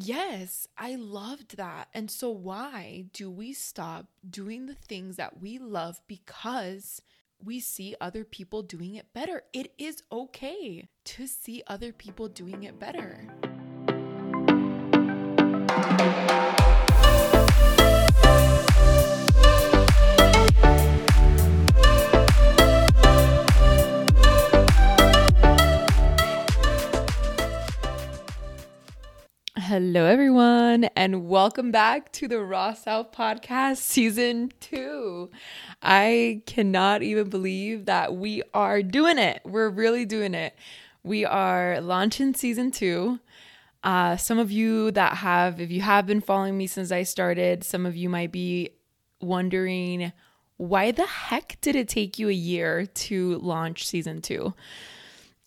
Yes, 0.00 0.68
I 0.78 0.94
loved 0.94 1.56
that. 1.56 1.88
And 1.92 2.08
so, 2.08 2.30
why 2.30 3.06
do 3.12 3.28
we 3.28 3.52
stop 3.52 4.06
doing 4.28 4.66
the 4.66 4.76
things 4.76 5.16
that 5.16 5.40
we 5.40 5.58
love 5.58 6.00
because 6.06 7.02
we 7.42 7.58
see 7.58 7.96
other 8.00 8.22
people 8.22 8.62
doing 8.62 8.94
it 8.94 9.12
better? 9.12 9.42
It 9.52 9.72
is 9.76 10.04
okay 10.12 10.88
to 11.04 11.26
see 11.26 11.64
other 11.66 11.92
people 11.92 12.28
doing 12.28 12.62
it 12.62 12.78
better. 12.78 13.47
Hello, 29.80 30.06
everyone, 30.06 30.86
and 30.96 31.28
welcome 31.28 31.70
back 31.70 32.10
to 32.10 32.26
the 32.26 32.40
Raw 32.40 32.74
Self 32.74 33.12
Podcast 33.12 33.76
Season 33.76 34.50
2. 34.58 35.30
I 35.80 36.42
cannot 36.46 37.04
even 37.04 37.30
believe 37.30 37.84
that 37.84 38.16
we 38.16 38.42
are 38.52 38.82
doing 38.82 39.18
it. 39.18 39.40
We're 39.44 39.68
really 39.68 40.04
doing 40.04 40.34
it. 40.34 40.56
We 41.04 41.24
are 41.24 41.80
launching 41.80 42.34
Season 42.34 42.72
2. 42.72 43.20
Uh, 43.84 44.16
some 44.16 44.40
of 44.40 44.50
you 44.50 44.90
that 44.90 45.18
have, 45.18 45.60
if 45.60 45.70
you 45.70 45.82
have 45.82 46.06
been 46.06 46.22
following 46.22 46.58
me 46.58 46.66
since 46.66 46.90
I 46.90 47.04
started, 47.04 47.62
some 47.62 47.86
of 47.86 47.94
you 47.94 48.08
might 48.08 48.32
be 48.32 48.70
wondering 49.20 50.12
why 50.56 50.90
the 50.90 51.06
heck 51.06 51.56
did 51.60 51.76
it 51.76 51.88
take 51.88 52.18
you 52.18 52.28
a 52.28 52.32
year 52.32 52.84
to 52.84 53.38
launch 53.38 53.86
Season 53.86 54.22
2? 54.22 54.52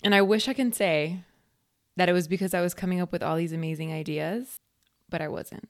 And 0.05 0.15
I 0.15 0.21
wish 0.21 0.47
I 0.47 0.53
can 0.53 0.71
say, 0.71 1.25
that 2.01 2.09
it 2.09 2.13
was 2.13 2.27
because 2.27 2.55
I 2.55 2.61
was 2.61 2.73
coming 2.73 2.99
up 2.99 3.11
with 3.11 3.21
all 3.21 3.35
these 3.35 3.53
amazing 3.53 3.93
ideas, 3.93 4.57
but 5.11 5.21
I 5.21 5.27
wasn't. 5.27 5.69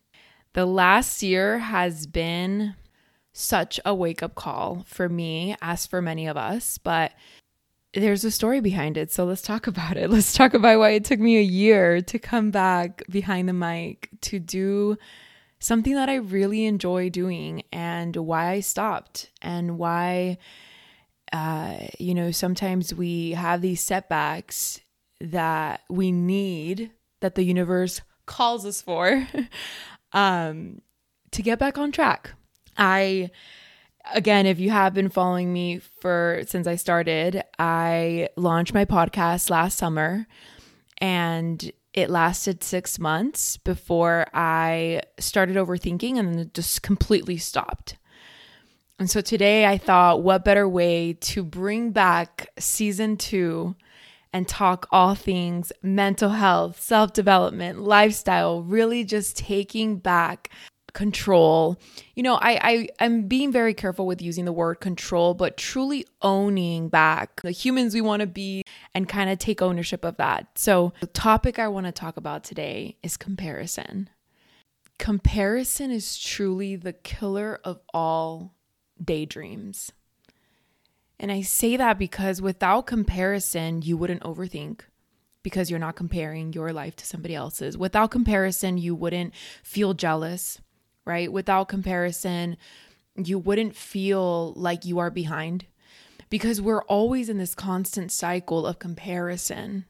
The 0.53 0.65
last 0.65 1.21
year 1.21 1.59
has 1.59 2.07
been 2.07 2.73
such 3.33 3.81
a 3.83 3.93
wake 3.93 4.23
up 4.23 4.33
call 4.33 4.85
for 4.87 5.09
me, 5.09 5.57
as 5.61 5.85
for 5.85 6.01
many 6.01 6.27
of 6.27 6.37
us, 6.37 6.77
but 6.77 7.11
there's 7.93 8.23
a 8.23 8.31
story 8.31 8.61
behind 8.61 8.95
it. 8.95 9.11
So 9.11 9.25
let's 9.25 9.41
talk 9.41 9.67
about 9.67 9.97
it. 9.97 10.09
Let's 10.09 10.31
talk 10.31 10.53
about 10.53 10.79
why 10.79 10.91
it 10.91 11.03
took 11.03 11.19
me 11.19 11.37
a 11.37 11.41
year 11.41 11.99
to 11.99 12.17
come 12.17 12.49
back 12.49 13.03
behind 13.09 13.49
the 13.49 13.53
mic 13.53 14.07
to 14.21 14.39
do 14.39 14.97
something 15.59 15.95
that 15.95 16.07
I 16.07 16.15
really 16.15 16.65
enjoy 16.65 17.09
doing 17.09 17.63
and 17.73 18.15
why 18.15 18.51
I 18.51 18.61
stopped 18.61 19.31
and 19.41 19.77
why, 19.77 20.37
uh, 21.33 21.75
you 21.99 22.15
know, 22.15 22.31
sometimes 22.31 22.95
we 22.95 23.31
have 23.31 23.59
these 23.59 23.81
setbacks 23.81 24.79
that 25.21 25.81
we 25.89 26.11
need, 26.11 26.91
that 27.21 27.35
the 27.35 27.43
universe 27.43 28.01
calls 28.25 28.65
us 28.65 28.81
for, 28.81 29.27
um, 30.13 30.81
to 31.31 31.41
get 31.41 31.59
back 31.59 31.77
on 31.77 31.91
track. 31.91 32.31
I, 32.77 33.31
again, 34.13 34.45
if 34.45 34.59
you 34.59 34.71
have 34.71 34.93
been 34.93 35.09
following 35.09 35.51
me 35.51 35.79
for 35.79 36.43
since 36.47 36.67
I 36.67 36.75
started, 36.75 37.43
I 37.59 38.29
launched 38.35 38.73
my 38.73 38.85
podcast 38.85 39.49
last 39.49 39.77
summer 39.77 40.27
and 40.97 41.71
it 41.93 42.09
lasted 42.09 42.63
six 42.63 42.99
months 42.99 43.57
before 43.57 44.25
I 44.33 45.01
started 45.19 45.57
overthinking 45.57 46.17
and 46.17 46.33
then 46.33 46.51
just 46.53 46.81
completely 46.81 47.37
stopped. 47.37 47.97
And 48.97 49.09
so 49.09 49.19
today 49.19 49.65
I 49.65 49.77
thought, 49.77 50.21
what 50.21 50.45
better 50.45 50.69
way 50.69 51.13
to 51.13 51.43
bring 51.43 51.91
back 51.91 52.49
season 52.59 53.17
two 53.17 53.75
and 54.33 54.47
talk 54.47 54.87
all 54.91 55.15
things 55.15 55.71
mental 55.81 56.29
health, 56.29 56.79
self 56.79 57.13
development, 57.13 57.79
lifestyle, 57.79 58.63
really 58.63 59.03
just 59.03 59.37
taking 59.37 59.97
back 59.97 60.49
control. 60.93 61.79
You 62.15 62.23
know, 62.23 62.35
I, 62.35 62.59
I 62.61 62.89
I'm 62.99 63.27
being 63.27 63.51
very 63.51 63.73
careful 63.73 64.05
with 64.05 64.21
using 64.21 64.45
the 64.45 64.53
word 64.53 64.75
control, 64.75 65.33
but 65.33 65.57
truly 65.57 66.05
owning 66.21 66.89
back 66.89 67.41
the 67.41 67.51
humans 67.51 67.93
we 67.93 68.01
want 68.01 68.21
to 68.21 68.27
be 68.27 68.63
and 68.93 69.07
kind 69.07 69.29
of 69.29 69.39
take 69.39 69.61
ownership 69.61 70.03
of 70.03 70.17
that. 70.17 70.47
So 70.57 70.93
the 70.99 71.07
topic 71.07 71.59
I 71.59 71.67
want 71.67 71.85
to 71.85 71.91
talk 71.91 72.17
about 72.17 72.43
today 72.43 72.97
is 73.03 73.17
comparison. 73.17 74.09
Comparison 74.99 75.89
is 75.91 76.17
truly 76.19 76.75
the 76.75 76.93
killer 76.93 77.59
of 77.63 77.79
all 77.93 78.53
daydreams. 79.03 79.91
And 81.21 81.31
I 81.31 81.41
say 81.41 81.77
that 81.77 81.99
because 81.99 82.41
without 82.41 82.87
comparison, 82.87 83.83
you 83.83 83.95
wouldn't 83.95 84.23
overthink 84.23 84.81
because 85.43 85.69
you're 85.69 85.79
not 85.79 85.95
comparing 85.95 86.51
your 86.51 86.73
life 86.73 86.95
to 86.95 87.05
somebody 87.05 87.35
else's. 87.35 87.77
Without 87.77 88.09
comparison, 88.09 88.79
you 88.79 88.95
wouldn't 88.95 89.35
feel 89.61 89.93
jealous, 89.93 90.59
right? 91.05 91.31
Without 91.31 91.67
comparison, 91.67 92.57
you 93.15 93.37
wouldn't 93.37 93.75
feel 93.75 94.53
like 94.53 94.83
you 94.83 94.97
are 94.97 95.11
behind 95.11 95.67
because 96.31 96.59
we're 96.59 96.83
always 96.85 97.29
in 97.29 97.37
this 97.37 97.53
constant 97.53 98.11
cycle 98.11 98.65
of 98.65 98.79
comparison 98.79 99.85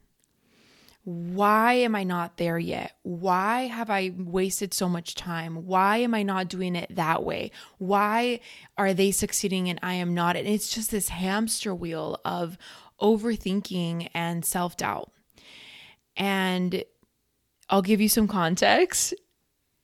why 1.03 1.73
am 1.73 1.95
I 1.95 2.03
not 2.03 2.37
there 2.37 2.59
yet? 2.59 2.95
Why 3.01 3.61
have 3.67 3.89
I 3.89 4.13
wasted 4.15 4.73
so 4.73 4.87
much 4.87 5.15
time? 5.15 5.65
Why 5.65 5.97
am 5.97 6.13
I 6.13 6.21
not 6.21 6.47
doing 6.47 6.75
it 6.75 6.95
that 6.95 7.23
way? 7.23 7.51
Why 7.79 8.39
are 8.77 8.93
they 8.93 9.11
succeeding 9.11 9.67
and 9.67 9.79
I 9.81 9.95
am 9.95 10.13
not? 10.13 10.35
And 10.35 10.47
it's 10.47 10.69
just 10.69 10.91
this 10.91 11.09
hamster 11.09 11.73
wheel 11.73 12.19
of 12.23 12.57
overthinking 13.01 14.09
and 14.13 14.45
self 14.45 14.77
doubt. 14.77 15.11
And 16.15 16.83
I'll 17.69 17.81
give 17.81 17.99
you 17.99 18.09
some 18.09 18.27
context 18.27 19.15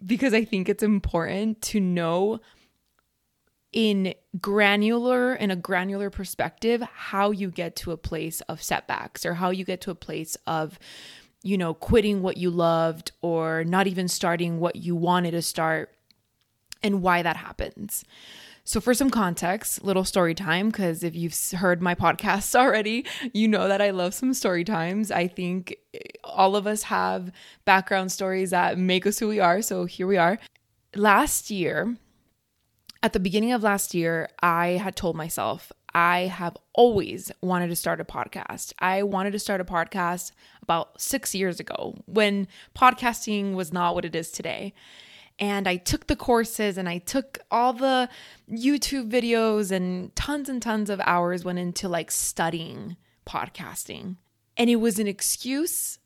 because 0.06 0.35
I 0.35 0.45
think 0.45 0.69
it's 0.69 0.83
important 0.83 1.61
to 1.63 1.79
know 1.79 2.41
in 3.77 4.11
granular 4.41 5.35
in 5.35 5.51
a 5.51 5.55
granular 5.55 6.09
perspective 6.09 6.81
how 6.81 7.29
you 7.29 7.51
get 7.51 7.75
to 7.75 7.91
a 7.91 7.97
place 7.97 8.41
of 8.49 8.59
setbacks 8.59 9.23
or 9.23 9.35
how 9.35 9.51
you 9.51 9.63
get 9.63 9.81
to 9.81 9.91
a 9.91 9.95
place 9.95 10.35
of 10.47 10.79
you 11.43 11.55
know 11.55 11.75
quitting 11.75 12.23
what 12.23 12.38
you 12.38 12.49
loved 12.49 13.11
or 13.21 13.63
not 13.65 13.85
even 13.85 14.07
starting 14.07 14.59
what 14.59 14.77
you 14.77 14.95
wanted 14.95 15.29
to 15.29 15.43
start 15.43 15.93
and 16.81 17.03
why 17.03 17.21
that 17.21 17.38
happens. 17.38 18.03
So 18.63 18.81
for 18.81 18.95
some 18.95 19.11
context 19.11 19.83
little 19.83 20.03
story 20.03 20.33
time 20.33 20.69
because 20.69 21.03
if 21.03 21.15
you've 21.15 21.38
heard 21.51 21.79
my 21.79 21.94
podcasts 21.94 22.55
already 22.59 23.05
you 23.31 23.47
know 23.47 23.67
that 23.67 23.79
i 23.79 23.91
love 23.91 24.15
some 24.15 24.33
story 24.33 24.63
times. 24.63 25.11
I 25.11 25.27
think 25.27 25.75
eh, 25.94 25.99
all 26.23 26.55
of 26.55 26.65
us 26.65 26.81
have 26.81 27.31
background 27.63 28.11
stories 28.11 28.49
that 28.49 28.79
make 28.79 29.05
us 29.05 29.19
who 29.19 29.27
we 29.27 29.39
are 29.39 29.61
so 29.61 29.85
here 29.85 30.07
we 30.07 30.17
are. 30.17 30.39
Last 30.95 31.51
year 31.51 31.95
at 33.03 33.13
the 33.13 33.19
beginning 33.19 33.52
of 33.52 33.63
last 33.63 33.94
year, 33.94 34.30
I 34.41 34.69
had 34.69 34.96
told 34.96 35.16
myself 35.16 35.72
I 35.94 36.22
have 36.22 36.58
always 36.74 37.31
wanted 37.41 37.69
to 37.69 37.75
start 37.75 38.02
a 38.02 38.06
podcast. 38.06 38.74
I 38.80 39.03
wanted 39.03 39.31
to 39.31 39.40
start 39.40 39.62
a 39.62 39.66
podcast 39.66 40.31
about 40.62 41.00
six 41.02 41.34
years 41.34 41.59
ago 41.59 41.96
when 42.06 42.47
podcasting 42.75 43.53
was 43.53 43.74
not 43.74 43.96
what 43.96 44.06
it 44.06 44.16
is 44.16 44.31
today. 44.31 44.74
And 45.40 45.68
I 45.68 45.78
took 45.78 46.07
the 46.07 46.16
courses 46.16 46.78
and 46.78 46.90
I 46.90 46.97
took 46.97 47.40
all 47.52 47.74
the 47.74 48.09
YouTube 48.52 49.12
videos, 49.12 49.72
and 49.72 50.16
tons 50.16 50.50
and 50.50 50.62
tons 50.62 50.90
of 50.90 51.00
hours 51.06 51.46
went 51.46 51.59
into 51.59 51.88
like 51.88 52.09
studying 52.09 52.97
podcasting. 53.28 54.16
And 54.56 54.69
it 54.69 54.78
was 54.78 54.97
an 54.97 55.07
excuse 55.07 56.00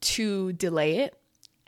to 0.00 0.52
delay 0.52 0.98
it 0.98 1.16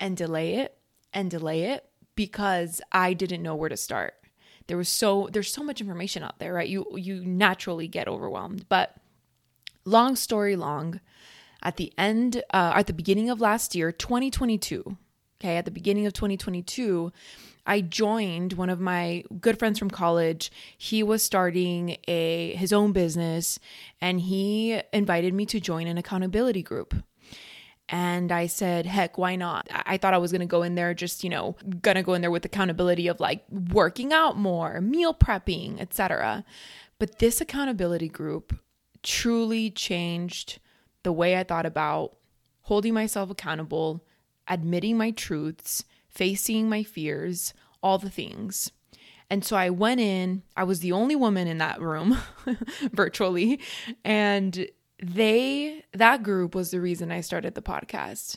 and 0.00 0.16
delay 0.16 0.56
it 0.56 0.76
and 1.12 1.30
delay 1.30 1.62
it 1.62 1.88
because 2.16 2.80
I 2.90 3.12
didn't 3.12 3.42
know 3.42 3.54
where 3.54 3.68
to 3.68 3.76
start 3.76 4.14
there 4.66 4.76
was 4.76 4.88
so 4.88 5.28
there's 5.32 5.52
so 5.52 5.62
much 5.62 5.80
information 5.80 6.22
out 6.22 6.38
there 6.38 6.52
right 6.52 6.68
you 6.68 6.86
you 6.96 7.24
naturally 7.24 7.88
get 7.88 8.08
overwhelmed 8.08 8.68
but 8.68 8.96
long 9.84 10.16
story 10.16 10.56
long 10.56 11.00
at 11.62 11.76
the 11.76 11.92
end 11.96 12.42
uh, 12.52 12.72
at 12.74 12.86
the 12.86 12.92
beginning 12.92 13.30
of 13.30 13.40
last 13.40 13.74
year 13.74 13.92
2022 13.92 14.96
okay 15.40 15.56
at 15.56 15.64
the 15.64 15.70
beginning 15.70 16.06
of 16.06 16.12
2022 16.12 17.12
I 17.66 17.80
joined 17.80 18.52
one 18.52 18.70
of 18.70 18.80
my 18.80 19.24
good 19.40 19.58
friends 19.58 19.78
from 19.78 19.90
college. 19.90 20.52
He 20.78 21.02
was 21.02 21.22
starting 21.22 21.96
a 22.06 22.54
his 22.54 22.72
own 22.72 22.92
business 22.92 23.58
and 24.00 24.20
he 24.20 24.80
invited 24.92 25.34
me 25.34 25.46
to 25.46 25.60
join 25.60 25.88
an 25.88 25.98
accountability 25.98 26.62
group. 26.62 26.94
And 27.88 28.32
I 28.32 28.46
said, 28.46 28.84
heck, 28.84 29.16
why 29.16 29.36
not? 29.36 29.68
I 29.70 29.96
thought 29.96 30.14
I 30.14 30.18
was 30.18 30.32
going 30.32 30.40
to 30.40 30.46
go 30.46 30.62
in 30.62 30.74
there 30.74 30.92
just, 30.92 31.22
you 31.22 31.30
know, 31.30 31.56
going 31.82 31.94
to 31.94 32.02
go 32.02 32.14
in 32.14 32.20
there 32.20 32.32
with 32.32 32.44
accountability 32.44 33.06
of 33.06 33.20
like 33.20 33.44
working 33.50 34.12
out 34.12 34.36
more, 34.36 34.80
meal 34.80 35.14
prepping, 35.14 35.80
etc. 35.80 36.44
But 36.98 37.20
this 37.20 37.40
accountability 37.40 38.08
group 38.08 38.58
truly 39.02 39.70
changed 39.70 40.58
the 41.04 41.12
way 41.12 41.38
I 41.38 41.44
thought 41.44 41.66
about 41.66 42.16
holding 42.62 42.92
myself 42.92 43.30
accountable, 43.30 44.04
admitting 44.48 44.96
my 44.96 45.12
truths, 45.12 45.84
facing 46.08 46.68
my 46.68 46.82
fears, 46.82 47.54
all 47.82 47.98
the 47.98 48.10
things. 48.10 48.72
And 49.30 49.44
so 49.44 49.56
I 49.56 49.70
went 49.70 50.00
in, 50.00 50.42
I 50.56 50.64
was 50.64 50.80
the 50.80 50.92
only 50.92 51.14
woman 51.14 51.46
in 51.46 51.58
that 51.58 51.80
room 51.80 52.18
virtually, 52.92 53.60
and 54.04 54.68
they 55.02 55.84
that 55.92 56.22
group 56.22 56.54
was 56.54 56.70
the 56.70 56.80
reason 56.80 57.12
I 57.12 57.20
started 57.20 57.54
the 57.54 57.62
podcast 57.62 58.36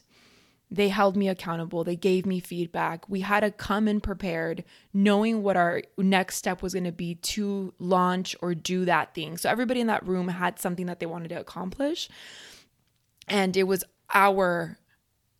they 0.71 0.89
held 0.89 1.17
me 1.17 1.27
accountable. 1.27 1.83
They 1.83 1.95
gave 1.95 2.25
me 2.25 2.39
feedback. 2.39 3.09
We 3.09 3.21
had 3.21 3.39
to 3.39 3.50
come 3.50 3.88
in 3.88 4.01
prepared, 4.01 4.63
knowing 4.94 5.41
what 5.41 5.57
our 5.57 5.81
next 5.97 6.35
step 6.35 6.61
was 6.61 6.73
going 6.73 6.83
to 6.83 6.91
be 6.91 7.15
to 7.15 7.73
launch 7.79 8.35
or 8.41 8.53
do 8.53 8.85
that 8.85 9.15
thing. 9.15 9.38
So 9.38 9.50
everybody 9.50 9.81
in 9.81 9.88
that 9.88 10.06
room 10.06 10.27
had 10.27 10.59
something 10.59 10.85
that 10.85 11.00
they 11.00 11.07
wanted 11.07 11.29
to 11.29 11.39
accomplish. 11.39 12.07
And 13.27 13.57
it 13.57 13.63
was 13.63 13.83
our 14.13 14.77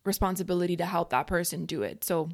responsibility 0.04 0.76
to 0.76 0.86
help 0.86 1.10
that 1.10 1.28
person 1.28 1.64
do 1.64 1.82
it. 1.82 2.02
So 2.02 2.30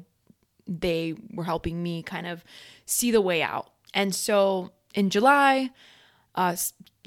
they 0.65 1.15
were 1.31 1.43
helping 1.43 1.83
me 1.83 2.01
kind 2.01 2.25
of 2.25 2.43
see 2.87 3.11
the 3.11 3.21
way 3.21 3.43
out. 3.43 3.69
And 3.93 4.13
so 4.13 4.71
in 4.95 5.11
July, 5.11 5.69
uh, 6.37 6.55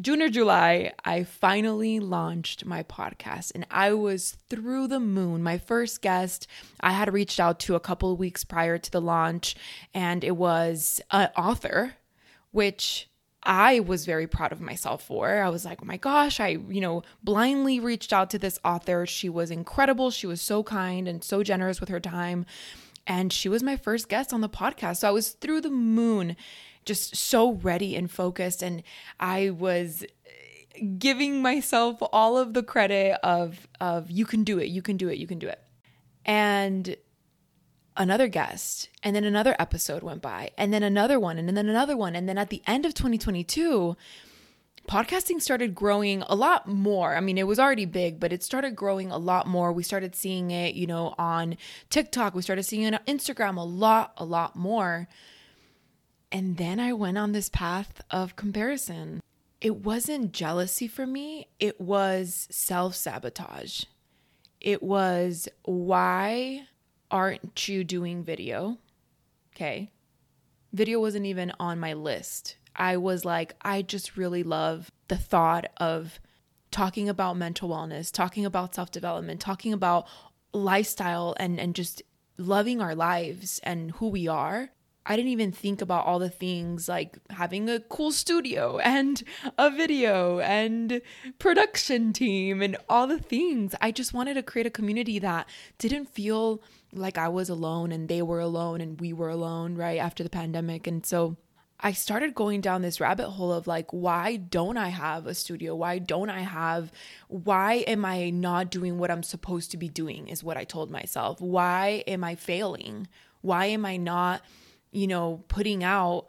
June 0.00 0.22
or 0.22 0.28
July, 0.28 0.92
I 1.04 1.22
finally 1.22 2.00
launched 2.00 2.64
my 2.64 2.82
podcast 2.82 3.52
and 3.54 3.66
I 3.70 3.92
was 3.92 4.36
through 4.48 4.88
the 4.88 4.98
moon. 4.98 5.42
My 5.42 5.56
first 5.56 6.02
guest, 6.02 6.46
I 6.80 6.92
had 6.92 7.12
reached 7.12 7.38
out 7.38 7.60
to 7.60 7.74
a 7.74 7.80
couple 7.80 8.16
weeks 8.16 8.44
prior 8.44 8.76
to 8.76 8.90
the 8.90 9.00
launch, 9.00 9.56
and 9.94 10.24
it 10.24 10.36
was 10.36 11.00
an 11.10 11.28
author, 11.36 11.94
which 12.50 13.08
I 13.42 13.80
was 13.80 14.04
very 14.04 14.26
proud 14.26 14.52
of 14.52 14.60
myself 14.60 15.02
for. 15.04 15.42
I 15.42 15.48
was 15.48 15.64
like, 15.64 15.80
oh 15.82 15.86
my 15.86 15.96
gosh, 15.96 16.40
I, 16.40 16.48
you 16.48 16.80
know, 16.80 17.02
blindly 17.22 17.78
reached 17.78 18.12
out 18.12 18.30
to 18.30 18.38
this 18.38 18.58
author. 18.64 19.06
She 19.06 19.28
was 19.28 19.50
incredible. 19.50 20.10
She 20.10 20.26
was 20.26 20.42
so 20.42 20.62
kind 20.62 21.06
and 21.06 21.22
so 21.22 21.42
generous 21.42 21.80
with 21.80 21.88
her 21.88 22.00
time. 22.00 22.46
And 23.06 23.32
she 23.32 23.48
was 23.48 23.62
my 23.62 23.76
first 23.76 24.08
guest 24.08 24.32
on 24.32 24.40
the 24.40 24.48
podcast. 24.48 24.98
So 24.98 25.08
I 25.08 25.12
was 25.12 25.30
through 25.30 25.62
the 25.62 25.70
moon 25.70 26.36
just 26.84 27.16
so 27.16 27.52
ready 27.52 27.96
and 27.96 28.10
focused. 28.10 28.62
And 28.62 28.82
I 29.18 29.50
was 29.50 30.04
giving 30.98 31.42
myself 31.42 31.98
all 32.12 32.38
of 32.38 32.54
the 32.54 32.62
credit 32.62 33.18
of 33.22 33.68
of 33.80 34.10
you 34.10 34.24
can 34.24 34.44
do 34.44 34.58
it, 34.58 34.68
you 34.68 34.82
can 34.82 34.96
do 34.96 35.08
it, 35.08 35.18
you 35.18 35.26
can 35.26 35.38
do 35.38 35.48
it. 35.48 35.60
And 36.24 36.96
another 37.96 38.28
guest, 38.28 38.88
and 39.02 39.14
then 39.16 39.24
another 39.24 39.56
episode 39.58 40.02
went 40.02 40.22
by, 40.22 40.50
and 40.56 40.72
then 40.72 40.82
another 40.82 41.18
one, 41.18 41.38
and 41.38 41.48
then 41.48 41.68
another 41.68 41.96
one, 41.96 42.14
and 42.14 42.28
then 42.28 42.38
at 42.38 42.50
the 42.50 42.62
end 42.66 42.86
of 42.86 42.94
2022, 42.94 43.96
podcasting 44.88 45.40
started 45.40 45.74
growing 45.74 46.22
a 46.22 46.34
lot 46.34 46.66
more. 46.66 47.14
I 47.16 47.20
mean, 47.20 47.36
it 47.36 47.46
was 47.46 47.58
already 47.58 47.84
big, 47.84 48.18
but 48.18 48.32
it 48.32 48.42
started 48.42 48.74
growing 48.74 49.10
a 49.10 49.18
lot 49.18 49.46
more. 49.46 49.72
We 49.72 49.82
started 49.82 50.14
seeing 50.14 50.50
it, 50.50 50.74
you 50.74 50.86
know, 50.86 51.14
on 51.18 51.56
TikTok, 51.90 52.34
we 52.34 52.42
started 52.42 52.62
seeing 52.64 52.82
it 52.82 52.94
on 52.94 53.00
Instagram 53.06 53.56
a 53.56 53.62
lot, 53.62 54.12
a 54.16 54.24
lot 54.24 54.56
more. 54.56 55.08
And 56.32 56.56
then 56.56 56.78
I 56.78 56.92
went 56.92 57.18
on 57.18 57.32
this 57.32 57.48
path 57.48 58.00
of 58.10 58.36
comparison. 58.36 59.20
It 59.60 59.76
wasn't 59.76 60.32
jealousy 60.32 60.86
for 60.86 61.06
me, 61.06 61.48
it 61.58 61.80
was 61.80 62.48
self 62.50 62.94
sabotage. 62.94 63.84
It 64.60 64.82
was, 64.82 65.48
why 65.62 66.66
aren't 67.10 67.66
you 67.68 67.82
doing 67.82 68.22
video? 68.22 68.78
Okay. 69.54 69.90
Video 70.72 71.00
wasn't 71.00 71.26
even 71.26 71.52
on 71.58 71.80
my 71.80 71.94
list. 71.94 72.56
I 72.76 72.96
was 72.96 73.24
like, 73.24 73.54
I 73.62 73.82
just 73.82 74.16
really 74.16 74.42
love 74.42 74.90
the 75.08 75.16
thought 75.16 75.66
of 75.78 76.20
talking 76.70 77.08
about 77.08 77.36
mental 77.36 77.68
wellness, 77.68 78.12
talking 78.12 78.46
about 78.46 78.74
self 78.74 78.90
development, 78.90 79.40
talking 79.40 79.72
about 79.72 80.06
lifestyle 80.52 81.34
and, 81.38 81.58
and 81.58 81.74
just 81.74 82.02
loving 82.36 82.80
our 82.80 82.94
lives 82.94 83.60
and 83.62 83.90
who 83.92 84.08
we 84.08 84.28
are. 84.28 84.70
I 85.06 85.16
didn't 85.16 85.32
even 85.32 85.50
think 85.50 85.80
about 85.80 86.06
all 86.06 86.18
the 86.18 86.28
things 86.28 86.88
like 86.88 87.18
having 87.30 87.70
a 87.70 87.80
cool 87.80 88.12
studio 88.12 88.78
and 88.78 89.22
a 89.56 89.70
video 89.70 90.40
and 90.40 91.00
production 91.38 92.12
team 92.12 92.60
and 92.60 92.76
all 92.88 93.06
the 93.06 93.18
things. 93.18 93.74
I 93.80 93.92
just 93.92 94.12
wanted 94.12 94.34
to 94.34 94.42
create 94.42 94.66
a 94.66 94.70
community 94.70 95.18
that 95.18 95.48
didn't 95.78 96.06
feel 96.06 96.62
like 96.92 97.16
I 97.16 97.28
was 97.28 97.48
alone 97.48 97.92
and 97.92 98.08
they 98.08 98.20
were 98.20 98.40
alone 98.40 98.80
and 98.80 99.00
we 99.00 99.12
were 99.12 99.30
alone 99.30 99.74
right 99.74 99.98
after 99.98 100.22
the 100.22 100.30
pandemic. 100.30 100.86
And 100.86 101.04
so 101.04 101.36
I 101.82 101.92
started 101.92 102.34
going 102.34 102.60
down 102.60 102.82
this 102.82 103.00
rabbit 103.00 103.30
hole 103.30 103.52
of 103.52 103.66
like, 103.66 103.90
why 103.92 104.36
don't 104.36 104.76
I 104.76 104.88
have 104.88 105.26
a 105.26 105.34
studio? 105.34 105.74
Why 105.74 105.98
don't 105.98 106.28
I 106.28 106.40
have, 106.40 106.92
why 107.28 107.84
am 107.86 108.04
I 108.04 108.28
not 108.28 108.70
doing 108.70 108.98
what 108.98 109.10
I'm 109.10 109.22
supposed 109.22 109.70
to 109.70 109.78
be 109.78 109.88
doing? 109.88 110.28
Is 110.28 110.44
what 110.44 110.58
I 110.58 110.64
told 110.64 110.90
myself. 110.90 111.40
Why 111.40 112.04
am 112.06 112.22
I 112.22 112.34
failing? 112.34 113.08
Why 113.40 113.66
am 113.66 113.86
I 113.86 113.96
not 113.96 114.42
you 114.92 115.06
know, 115.06 115.44
putting 115.48 115.84
out 115.84 116.26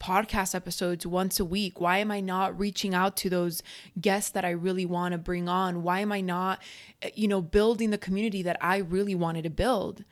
podcast 0.00 0.54
episodes 0.54 1.06
once 1.06 1.40
a 1.40 1.44
week? 1.44 1.80
Why 1.80 1.98
am 1.98 2.10
I 2.10 2.20
not 2.20 2.58
reaching 2.58 2.94
out 2.94 3.16
to 3.18 3.30
those 3.30 3.62
guests 4.00 4.30
that 4.30 4.44
I 4.44 4.50
really 4.50 4.86
want 4.86 5.12
to 5.12 5.18
bring 5.18 5.48
on? 5.48 5.82
Why 5.82 6.00
am 6.00 6.12
I 6.12 6.20
not, 6.20 6.62
you 7.14 7.28
know, 7.28 7.42
building 7.42 7.90
the 7.90 7.98
community 7.98 8.42
that 8.42 8.56
I 8.60 8.78
really 8.78 9.14
wanted 9.14 9.42
to 9.42 9.50
build? 9.50 10.04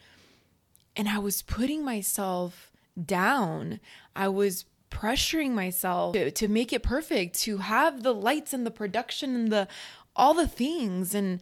And 0.96 1.08
I 1.08 1.18
was 1.18 1.42
putting 1.42 1.84
myself 1.84 2.72
down. 3.02 3.80
I 4.14 4.28
was 4.28 4.64
pressuring 4.90 5.50
myself 5.50 6.14
to, 6.14 6.30
to 6.30 6.48
make 6.48 6.72
it 6.72 6.82
perfect, 6.82 7.38
to 7.40 7.58
have 7.58 8.02
the 8.02 8.14
lights 8.14 8.52
and 8.52 8.66
the 8.66 8.70
production 8.70 9.34
and 9.34 9.52
the 9.52 9.68
all 10.14 10.32
the 10.32 10.48
things 10.48 11.14
and 11.14 11.40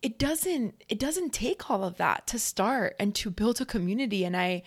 it 0.00 0.18
doesn't 0.18 0.84
it 0.88 1.00
doesn't 1.00 1.32
take 1.32 1.68
all 1.68 1.82
of 1.82 1.96
that 1.96 2.26
to 2.28 2.38
start 2.38 2.94
and 3.00 3.12
to 3.12 3.28
build 3.28 3.60
a 3.60 3.64
community 3.64 4.24
and 4.24 4.36
I 4.36 4.62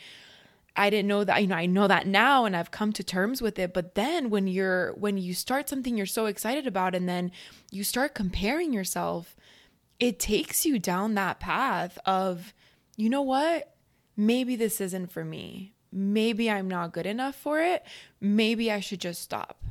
I 0.77 0.89
didn't 0.89 1.07
know 1.07 1.23
that 1.23 1.41
you 1.41 1.47
know 1.47 1.55
I 1.55 1.65
know 1.65 1.87
that 1.87 2.07
now 2.07 2.45
and 2.45 2.55
I've 2.55 2.71
come 2.71 2.93
to 2.93 3.03
terms 3.03 3.41
with 3.41 3.57
it 3.59 3.73
but 3.73 3.95
then 3.95 4.29
when 4.29 4.47
you're 4.47 4.93
when 4.93 5.17
you 5.17 5.33
start 5.33 5.67
something 5.67 5.97
you're 5.97 6.05
so 6.05 6.27
excited 6.27 6.67
about 6.67 6.95
and 6.95 7.09
then 7.09 7.31
you 7.71 7.83
start 7.83 8.13
comparing 8.13 8.71
yourself 8.71 9.35
it 9.99 10.19
takes 10.19 10.65
you 10.65 10.79
down 10.79 11.15
that 11.15 11.39
path 11.39 11.97
of 12.05 12.53
you 12.95 13.09
know 13.09 13.21
what? 13.21 13.75
Maybe 14.15 14.55
this 14.55 14.81
isn't 14.81 15.11
for 15.11 15.23
me. 15.23 15.73
Maybe 15.91 16.49
I'm 16.49 16.67
not 16.67 16.91
good 16.91 17.05
enough 17.05 17.35
for 17.35 17.61
it. 17.61 17.83
Maybe 18.19 18.71
I 18.71 18.79
should 18.79 18.99
just 18.99 19.21
stop 19.21 19.63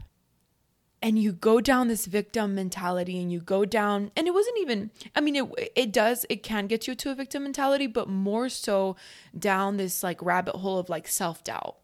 and 1.06 1.20
you 1.20 1.30
go 1.30 1.60
down 1.60 1.86
this 1.86 2.06
victim 2.06 2.56
mentality 2.56 3.20
and 3.20 3.30
you 3.30 3.38
go 3.38 3.64
down 3.64 4.10
and 4.16 4.26
it 4.26 4.34
wasn't 4.34 4.58
even 4.58 4.90
i 5.14 5.20
mean 5.20 5.36
it 5.36 5.72
it 5.76 5.92
does 5.92 6.26
it 6.28 6.42
can 6.42 6.66
get 6.66 6.88
you 6.88 6.96
to 6.96 7.10
a 7.10 7.14
victim 7.14 7.44
mentality 7.44 7.86
but 7.86 8.08
more 8.08 8.48
so 8.48 8.96
down 9.38 9.76
this 9.76 10.02
like 10.02 10.20
rabbit 10.22 10.56
hole 10.56 10.78
of 10.78 10.88
like 10.88 11.06
self-doubt. 11.06 11.76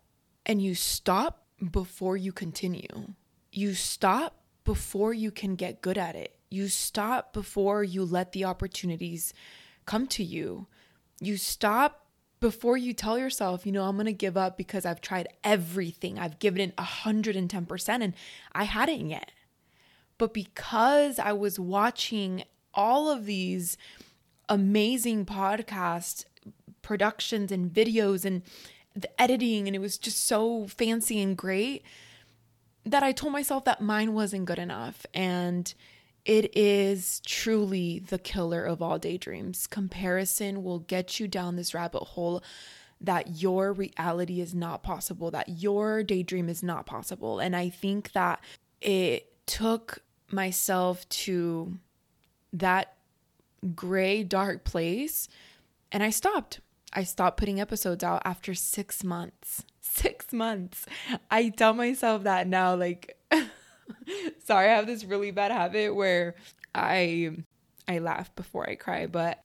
And 0.45 0.61
you 0.61 0.75
stop 0.75 1.45
before 1.71 2.17
you 2.17 2.33
continue. 2.33 3.15
You 3.53 3.75
stop 3.75 4.43
before 4.65 5.13
you 5.13 5.31
can 5.31 5.55
get 5.55 5.83
good 5.83 5.99
at 5.99 6.17
it. 6.17 6.37
You 6.51 6.69
stop 6.69 7.33
before 7.33 7.85
you 7.85 8.05
let 8.05 8.33
the 8.33 8.45
opportunities 8.45 9.33
come 9.87 10.07
to 10.09 10.25
you. 10.25 10.67
You 11.21 11.37
stop 11.37 12.02
before 12.43 12.77
you 12.77 12.93
tell 12.93 13.17
yourself, 13.17 13.65
you 13.65 13.71
know, 13.71 13.85
I'm 13.85 13.95
going 13.95 14.07
to 14.07 14.13
give 14.13 14.37
up 14.37 14.59
because 14.59 14.85
I've 14.85 15.01
tried 15.01 15.29
everything, 15.45 16.19
I've 16.19 16.41
given 16.41 16.61
it 16.61 16.77
110%, 16.77 17.89
and 17.89 18.15
I 18.53 18.65
hadn't 18.65 19.09
yet. 19.09 19.31
But 20.19 20.35
because 20.35 21.21
I 21.21 21.33
was 21.33 21.61
watching 21.61 22.43
all 22.75 23.09
of 23.09 23.27
these 23.27 23.79
amazing 24.49 25.25
podcast 25.25 26.25
productions 26.83 27.53
and 27.53 27.73
videos 27.73 28.25
and 28.25 28.43
the 28.95 29.23
editing, 29.23 29.69
and 29.69 29.77
it 29.77 29.81
was 29.81 29.97
just 29.97 30.27
so 30.27 30.67
fancy 30.67 31.23
and 31.23 31.37
great 31.37 31.85
that 32.85 33.05
I 33.05 33.13
told 33.13 33.33
myself 33.33 33.65
that 33.67 33.81
mine 33.81 34.15
wasn't 34.15 34.47
good 34.47 34.59
enough. 34.59 35.07
And 35.15 35.73
it 36.25 36.57
is 36.57 37.21
truly 37.27 37.99
the 37.99 38.19
killer 38.19 38.65
of 38.65 38.81
all 38.81 38.99
daydreams. 38.99 39.67
Comparison 39.67 40.63
will 40.63 40.81
get 40.81 41.19
you 41.19 41.29
down 41.29 41.57
this 41.57 41.75
rabbit 41.75 42.05
hole 42.05 42.43
that 43.01 43.43
your 43.43 43.73
reality 43.73 44.41
is 44.41 44.55
not 44.55 44.83
possible, 44.83 45.31
that 45.33 45.49
your 45.49 46.05
daydream 46.05 46.49
is 46.49 46.63
not 46.63 46.87
possible. 46.87 47.41
And 47.41 47.57
I 47.57 47.69
think 47.69 48.13
that 48.13 48.41
it 48.81 49.33
took 49.47 49.99
myself 50.31 51.09
to 51.09 51.79
that 52.53 52.95
gray, 53.75 54.23
dark 54.23 54.65
place 54.65 55.29
and 55.93 56.03
I 56.03 56.11
stopped. 56.11 56.61
I 56.95 57.05
stopped 57.05 57.37
putting 57.37 57.61
episodes 57.61 58.03
out 58.03 58.23
after 58.25 58.55
six 58.55 59.05
months. 59.05 59.65
Six 59.85 60.33
months. 60.33 60.87
I 61.31 61.51
tell 61.51 61.75
myself 61.75 62.23
that 62.23 62.47
now, 62.47 62.75
like, 62.75 63.19
Sorry, 64.45 64.69
I 64.69 64.75
have 64.75 64.87
this 64.87 65.05
really 65.05 65.31
bad 65.31 65.53
habit 65.53 65.95
where 65.95 66.35
I 66.75 67.37
I 67.89 67.99
laugh 67.99 68.35
before 68.35 68.69
I 68.69 68.75
cry, 68.75 69.07
but 69.07 69.41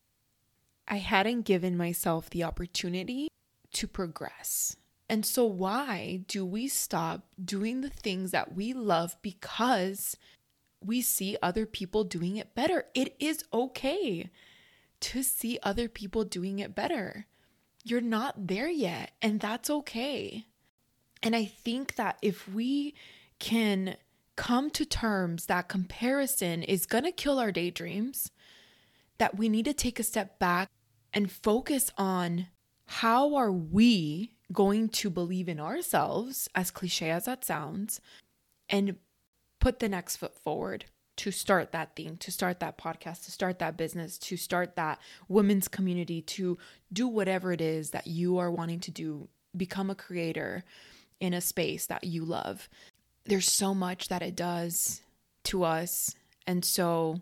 I 0.88 0.98
hadn't 0.98 1.42
given 1.42 1.76
myself 1.76 2.30
the 2.30 2.44
opportunity 2.44 3.28
to 3.74 3.88
progress. 3.88 4.78
And 5.10 5.26
so 5.26 5.46
why 5.46 6.22
do 6.28 6.46
we 6.46 6.68
stop 6.68 7.26
doing 7.44 7.82
the 7.82 7.90
things 7.90 8.32
that 8.32 8.56
we 8.56 8.74
love 8.74 9.16
because 9.22 10.18
we 10.84 11.02
see 11.02 11.38
other 11.42 11.66
people 11.66 12.04
doing 12.04 12.36
it 12.36 12.56
better? 12.56 12.86
It 12.94 13.16
is 13.20 13.44
okay 13.54 14.30
to 15.00 15.24
see 15.24 15.60
other 15.64 15.88
people 15.88 16.24
doing 16.24 16.60
it 16.60 16.76
better. 16.76 17.26
You're 17.84 18.02
not 18.02 18.48
there 18.48 18.70
yet, 18.70 19.12
and 19.22 19.40
that's 19.40 19.70
okay. 19.70 20.48
And 21.24 21.36
I 21.36 21.46
think 21.46 21.96
that 21.96 22.18
if 22.22 22.48
we 22.48 22.94
can 23.40 23.96
come 24.38 24.70
to 24.70 24.86
terms 24.86 25.48
that 25.48 25.68
comparison 25.68 26.64
is 26.64 26.86
going 26.86 27.04
to 27.04 27.12
kill 27.12 27.40
our 27.40 27.52
daydreams, 27.52 28.32
that 29.18 29.38
we 29.38 29.50
need 29.50 29.66
to 29.66 29.74
take 29.74 30.00
a 30.00 30.04
step 30.04 30.40
back 30.40 30.70
and 31.12 31.30
focus 31.30 31.92
on 31.98 32.48
how 32.86 33.36
are 33.36 33.52
we 33.52 34.32
going 34.54 34.88
to 34.88 35.10
believe 35.10 35.50
in 35.50 35.60
ourselves, 35.60 36.48
as 36.56 36.72
cliche 36.72 37.10
as 37.10 37.26
that 37.26 37.44
sounds, 37.44 38.00
and 38.70 38.96
put 39.60 39.80
the 39.80 39.90
next 39.90 40.18
foot 40.18 40.38
forward 40.40 40.86
to 41.18 41.32
start 41.32 41.72
that 41.72 41.96
thing, 41.96 42.16
to 42.18 42.32
start 42.32 42.60
that 42.60 42.78
podcast, 42.78 43.26
to 43.26 43.32
start 43.32 43.58
that 43.60 43.76
business, 43.76 44.18
to 44.20 44.38
start 44.38 44.76
that 44.76 45.00
women's 45.28 45.68
community, 45.68 46.22
to 46.22 46.58
do 46.94 47.08
whatever 47.08 47.52
it 47.52 47.60
is 47.60 47.90
that 47.90 48.06
you 48.06 48.38
are 48.38 48.52
wanting 48.52 48.80
to 48.80 48.92
do, 48.92 49.28
become 49.56 49.90
a 49.90 49.96
creator 49.96 50.64
in 51.20 51.34
a 51.34 51.42
space 51.42 51.88
that 51.88 52.04
you 52.04 52.24
love. 52.24 52.70
There's 53.28 53.52
so 53.52 53.74
much 53.74 54.08
that 54.08 54.22
it 54.22 54.36
does 54.36 55.02
to 55.46 55.64
us. 55.64 56.16
And 56.46 56.64
so 56.64 57.22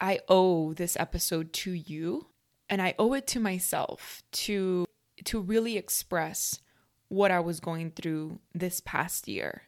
I 0.00 0.20
owe 0.28 0.72
this 0.74 0.96
episode 0.98 1.52
to 1.54 1.72
you 1.72 2.28
and 2.68 2.80
I 2.80 2.94
owe 2.98 3.14
it 3.14 3.26
to 3.28 3.40
myself 3.40 4.22
to 4.32 4.86
to 5.24 5.40
really 5.40 5.76
express 5.76 6.60
what 7.08 7.30
I 7.30 7.40
was 7.40 7.60
going 7.60 7.92
through 7.92 8.40
this 8.54 8.80
past 8.80 9.28
year. 9.28 9.62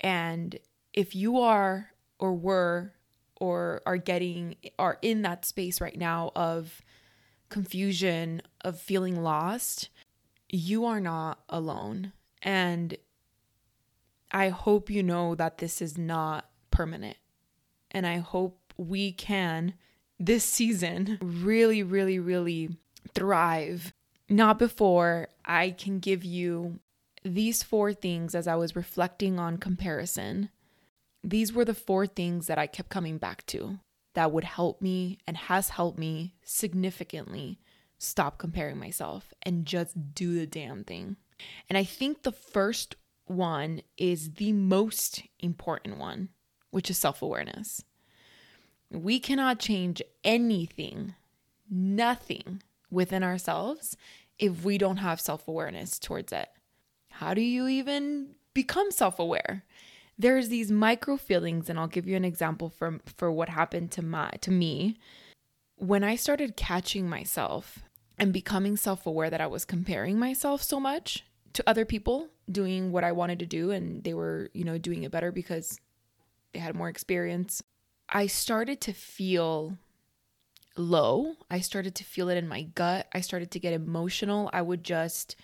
And 0.00 0.58
if 0.92 1.14
you 1.14 1.38
are 1.40 1.90
or 2.18 2.34
were 2.34 2.92
or 3.40 3.82
are 3.86 3.96
getting 3.96 4.56
are 4.78 4.98
in 5.02 5.22
that 5.22 5.44
space 5.44 5.80
right 5.80 5.96
now 5.96 6.32
of 6.34 6.82
confusion, 7.48 8.42
of 8.62 8.78
feeling 8.78 9.22
lost, 9.22 9.90
you 10.48 10.84
are 10.84 11.00
not 11.00 11.40
alone. 11.48 12.12
And 12.42 12.96
I 14.32 14.48
hope 14.48 14.90
you 14.90 15.02
know 15.02 15.34
that 15.34 15.58
this 15.58 15.82
is 15.82 15.96
not 15.96 16.48
permanent. 16.70 17.18
And 17.90 18.06
I 18.06 18.18
hope 18.18 18.72
we 18.76 19.12
can 19.12 19.74
this 20.18 20.44
season 20.44 21.18
really, 21.20 21.82
really, 21.82 22.18
really 22.18 22.76
thrive. 23.14 23.92
Not 24.28 24.58
before 24.58 25.28
I 25.44 25.70
can 25.70 25.98
give 25.98 26.24
you 26.24 26.78
these 27.22 27.62
four 27.62 27.92
things 27.92 28.34
as 28.34 28.48
I 28.48 28.56
was 28.56 28.74
reflecting 28.74 29.38
on 29.38 29.58
comparison 29.58 30.48
these 31.24 31.52
were 31.52 31.64
the 31.64 31.74
four 31.74 32.06
things 32.06 32.46
that 32.46 32.58
I 32.58 32.66
kept 32.66 32.88
coming 32.88 33.18
back 33.18 33.46
to 33.46 33.78
that 34.14 34.32
would 34.32 34.44
help 34.44 34.82
me 34.82 35.18
and 35.26 35.36
has 35.36 35.70
helped 35.70 35.98
me 35.98 36.34
significantly 36.42 37.58
stop 37.98 38.38
comparing 38.38 38.78
myself 38.78 39.32
and 39.42 39.64
just 39.64 40.14
do 40.14 40.34
the 40.34 40.46
damn 40.46 40.84
thing. 40.84 41.16
And 41.68 41.78
I 41.78 41.84
think 41.84 42.22
the 42.22 42.32
first 42.32 42.96
one 43.36 43.82
is 43.96 44.34
the 44.34 44.52
most 44.52 45.22
important 45.40 45.98
one, 45.98 46.28
which 46.70 46.90
is 46.90 46.98
self 46.98 47.22
awareness. 47.22 47.82
We 48.90 49.20
cannot 49.20 49.58
change 49.58 50.02
anything, 50.22 51.14
nothing 51.70 52.62
within 52.90 53.22
ourselves 53.22 53.96
if 54.38 54.64
we 54.64 54.78
don't 54.78 54.98
have 54.98 55.20
self 55.20 55.48
awareness 55.48 55.98
towards 55.98 56.32
it. 56.32 56.48
How 57.10 57.34
do 57.34 57.40
you 57.40 57.68
even 57.68 58.34
become 58.54 58.90
self 58.90 59.18
aware? 59.18 59.64
there's 60.18 60.48
these 60.48 60.70
micro 60.70 61.16
feelings 61.16 61.68
and 61.68 61.78
I'll 61.78 61.88
give 61.88 62.06
you 62.06 62.16
an 62.16 62.24
example 62.24 62.68
from 62.68 63.00
for 63.16 63.32
what 63.32 63.48
happened 63.48 63.90
to 63.92 64.02
my 64.02 64.30
to 64.42 64.50
me 64.50 64.98
when 65.76 66.04
I 66.04 66.16
started 66.16 66.56
catching 66.56 67.08
myself 67.08 67.80
and 68.18 68.32
becoming 68.32 68.76
self-aware 68.76 69.30
that 69.30 69.40
I 69.40 69.46
was 69.46 69.64
comparing 69.64 70.18
myself 70.18 70.62
so 70.62 70.78
much 70.78 71.24
to 71.54 71.64
other 71.66 71.84
people 71.84 72.28
doing 72.50 72.92
what 72.92 73.04
I 73.04 73.12
wanted 73.12 73.38
to 73.40 73.46
do 73.46 73.70
and 73.70 74.02
they 74.04 74.14
were, 74.14 74.50
you 74.52 74.64
know, 74.64 74.78
doing 74.78 75.02
it 75.04 75.12
better 75.12 75.32
because 75.32 75.78
they 76.52 76.58
had 76.58 76.74
more 76.74 76.88
experience. 76.88 77.62
I 78.08 78.26
started 78.26 78.80
to 78.82 78.92
feel 78.92 79.78
low. 80.76 81.34
I 81.50 81.60
started 81.60 81.94
to 81.96 82.04
feel 82.04 82.28
it 82.28 82.36
in 82.36 82.48
my 82.48 82.62
gut. 82.62 83.06
I 83.12 83.20
started 83.20 83.50
to 83.52 83.60
get 83.60 83.72
emotional. 83.72 84.50
I 84.52 84.62
would 84.62 84.84
just 84.84 85.36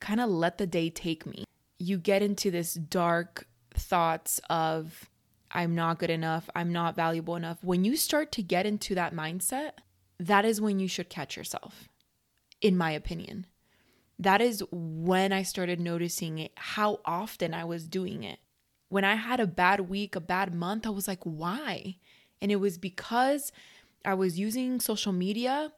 kind 0.00 0.20
of 0.20 0.30
let 0.30 0.58
the 0.58 0.66
day 0.66 0.90
take 0.90 1.26
me. 1.26 1.44
You 1.78 1.98
get 1.98 2.22
into 2.22 2.50
this 2.50 2.74
dark 2.74 3.46
thoughts 3.74 4.40
of 4.50 5.08
I'm 5.50 5.74
not 5.74 5.98
good 5.98 6.10
enough, 6.10 6.50
I'm 6.54 6.72
not 6.72 6.96
valuable 6.96 7.36
enough, 7.36 7.58
when 7.62 7.84
you 7.84 7.96
start 7.96 8.32
to 8.32 8.42
get 8.42 8.66
into 8.66 8.94
that 8.96 9.14
mindset, 9.14 9.72
that 10.18 10.44
is 10.44 10.60
when 10.60 10.78
you 10.78 10.88
should 10.88 11.08
catch 11.08 11.36
yourself, 11.36 11.88
in 12.60 12.76
my 12.76 12.90
opinion. 12.90 13.46
That 14.18 14.40
is 14.40 14.62
when 14.72 15.32
I 15.32 15.42
started 15.42 15.78
noticing 15.80 16.38
it, 16.38 16.52
how 16.56 17.00
often 17.04 17.54
I 17.54 17.64
was 17.64 17.86
doing 17.86 18.24
it. 18.24 18.38
When 18.88 19.04
I 19.04 19.14
had 19.14 19.38
a 19.38 19.46
bad 19.46 19.88
week, 19.88 20.16
a 20.16 20.20
bad 20.20 20.54
month, 20.54 20.86
I 20.86 20.90
was 20.90 21.06
like, 21.06 21.22
why? 21.22 21.96
And 22.40 22.50
it 22.50 22.56
was 22.56 22.78
because 22.78 23.52
I 24.04 24.14
was 24.14 24.38
using 24.38 24.80
social 24.80 25.12
media 25.12 25.72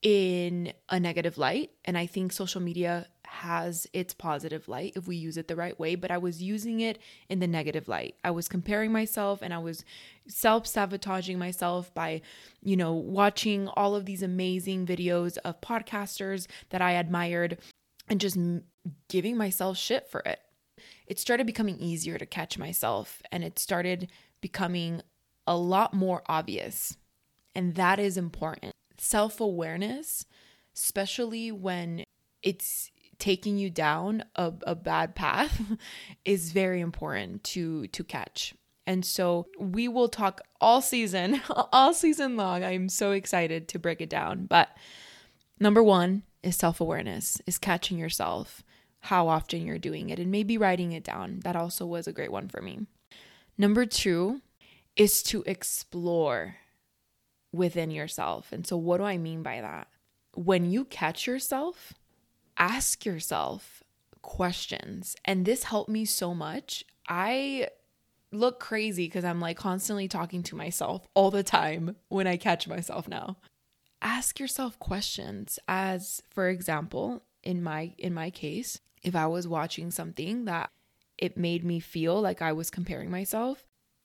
in 0.00 0.72
a 0.88 0.98
negative 0.98 1.38
light. 1.38 1.70
And 1.84 1.96
I 1.96 2.06
think 2.06 2.32
social 2.32 2.60
media 2.60 3.06
has 3.32 3.86
its 3.94 4.12
positive 4.12 4.68
light 4.68 4.92
if 4.94 5.08
we 5.08 5.16
use 5.16 5.38
it 5.38 5.48
the 5.48 5.56
right 5.56 5.78
way, 5.80 5.94
but 5.94 6.10
I 6.10 6.18
was 6.18 6.42
using 6.42 6.80
it 6.80 6.98
in 7.30 7.40
the 7.40 7.46
negative 7.46 7.88
light. 7.88 8.14
I 8.22 8.30
was 8.30 8.46
comparing 8.46 8.92
myself 8.92 9.40
and 9.42 9.54
I 9.54 9.58
was 9.58 9.84
self 10.28 10.66
sabotaging 10.66 11.38
myself 11.38 11.92
by, 11.94 12.20
you 12.62 12.76
know, 12.76 12.92
watching 12.92 13.68
all 13.68 13.94
of 13.94 14.04
these 14.04 14.22
amazing 14.22 14.86
videos 14.86 15.38
of 15.44 15.60
podcasters 15.62 16.46
that 16.70 16.82
I 16.82 16.92
admired 16.92 17.58
and 18.06 18.20
just 18.20 18.38
giving 19.08 19.36
myself 19.36 19.78
shit 19.78 20.08
for 20.08 20.20
it. 20.20 20.40
It 21.06 21.18
started 21.18 21.46
becoming 21.46 21.78
easier 21.78 22.18
to 22.18 22.26
catch 22.26 22.58
myself 22.58 23.22
and 23.32 23.42
it 23.42 23.58
started 23.58 24.10
becoming 24.42 25.00
a 25.46 25.56
lot 25.56 25.94
more 25.94 26.22
obvious. 26.26 26.96
And 27.54 27.74
that 27.76 27.98
is 27.98 28.16
important. 28.16 28.72
Self 28.98 29.40
awareness, 29.40 30.26
especially 30.76 31.50
when 31.50 32.04
it's 32.42 32.91
taking 33.22 33.56
you 33.56 33.70
down 33.70 34.24
a, 34.34 34.52
a 34.66 34.74
bad 34.74 35.14
path 35.14 35.62
is 36.24 36.50
very 36.50 36.80
important 36.80 37.44
to 37.44 37.86
to 37.86 38.02
catch. 38.02 38.52
And 38.84 39.04
so 39.04 39.46
we 39.60 39.86
will 39.86 40.08
talk 40.08 40.40
all 40.60 40.82
season, 40.82 41.40
all 41.72 41.94
season 41.94 42.36
long. 42.36 42.64
I'm 42.64 42.88
so 42.88 43.12
excited 43.12 43.68
to 43.68 43.78
break 43.78 44.00
it 44.00 44.10
down. 44.10 44.46
But 44.46 44.76
number 45.60 45.84
one 45.84 46.24
is 46.42 46.56
self 46.56 46.80
awareness, 46.80 47.40
is 47.46 47.58
catching 47.58 47.96
yourself, 47.96 48.64
how 48.98 49.28
often 49.28 49.64
you're 49.64 49.78
doing 49.78 50.10
it, 50.10 50.18
and 50.18 50.32
maybe 50.32 50.58
writing 50.58 50.90
it 50.90 51.04
down. 51.04 51.40
That 51.44 51.54
also 51.54 51.86
was 51.86 52.08
a 52.08 52.12
great 52.12 52.32
one 52.32 52.48
for 52.48 52.60
me. 52.60 52.86
Number 53.56 53.86
two 53.86 54.40
is 54.96 55.22
to 55.22 55.44
explore 55.46 56.56
within 57.52 57.92
yourself. 57.92 58.50
And 58.50 58.66
so, 58.66 58.76
what 58.76 58.96
do 58.96 59.04
I 59.04 59.16
mean 59.16 59.44
by 59.44 59.60
that? 59.60 59.86
When 60.34 60.72
you 60.72 60.86
catch 60.86 61.24
yourself, 61.28 61.94
ask 62.56 63.04
yourself 63.04 63.82
questions. 64.22 65.16
And 65.24 65.44
this 65.44 65.64
helped 65.64 65.90
me 65.90 66.04
so 66.04 66.34
much. 66.34 66.84
I 67.08 67.68
look 68.30 68.60
crazy 68.60 69.06
because 69.06 69.24
I'm 69.24 69.40
like 69.40 69.58
constantly 69.58 70.08
talking 70.08 70.42
to 70.44 70.56
myself 70.56 71.06
all 71.14 71.30
the 71.30 71.42
time 71.42 71.96
when 72.08 72.26
I 72.26 72.36
catch 72.36 72.66
myself 72.66 73.08
now. 73.08 73.36
Ask 74.00 74.40
yourself 74.40 74.78
questions 74.78 75.58
as 75.68 76.22
for 76.30 76.48
example, 76.48 77.22
in 77.42 77.62
my 77.62 77.92
in 77.98 78.14
my 78.14 78.30
case, 78.30 78.80
if 79.02 79.14
I 79.14 79.26
was 79.26 79.46
watching 79.46 79.90
something 79.90 80.46
that 80.46 80.70
it 81.18 81.36
made 81.36 81.64
me 81.64 81.78
feel 81.78 82.20
like 82.20 82.42
I 82.42 82.52
was 82.52 82.70
comparing 82.70 83.10
myself, 83.10 83.64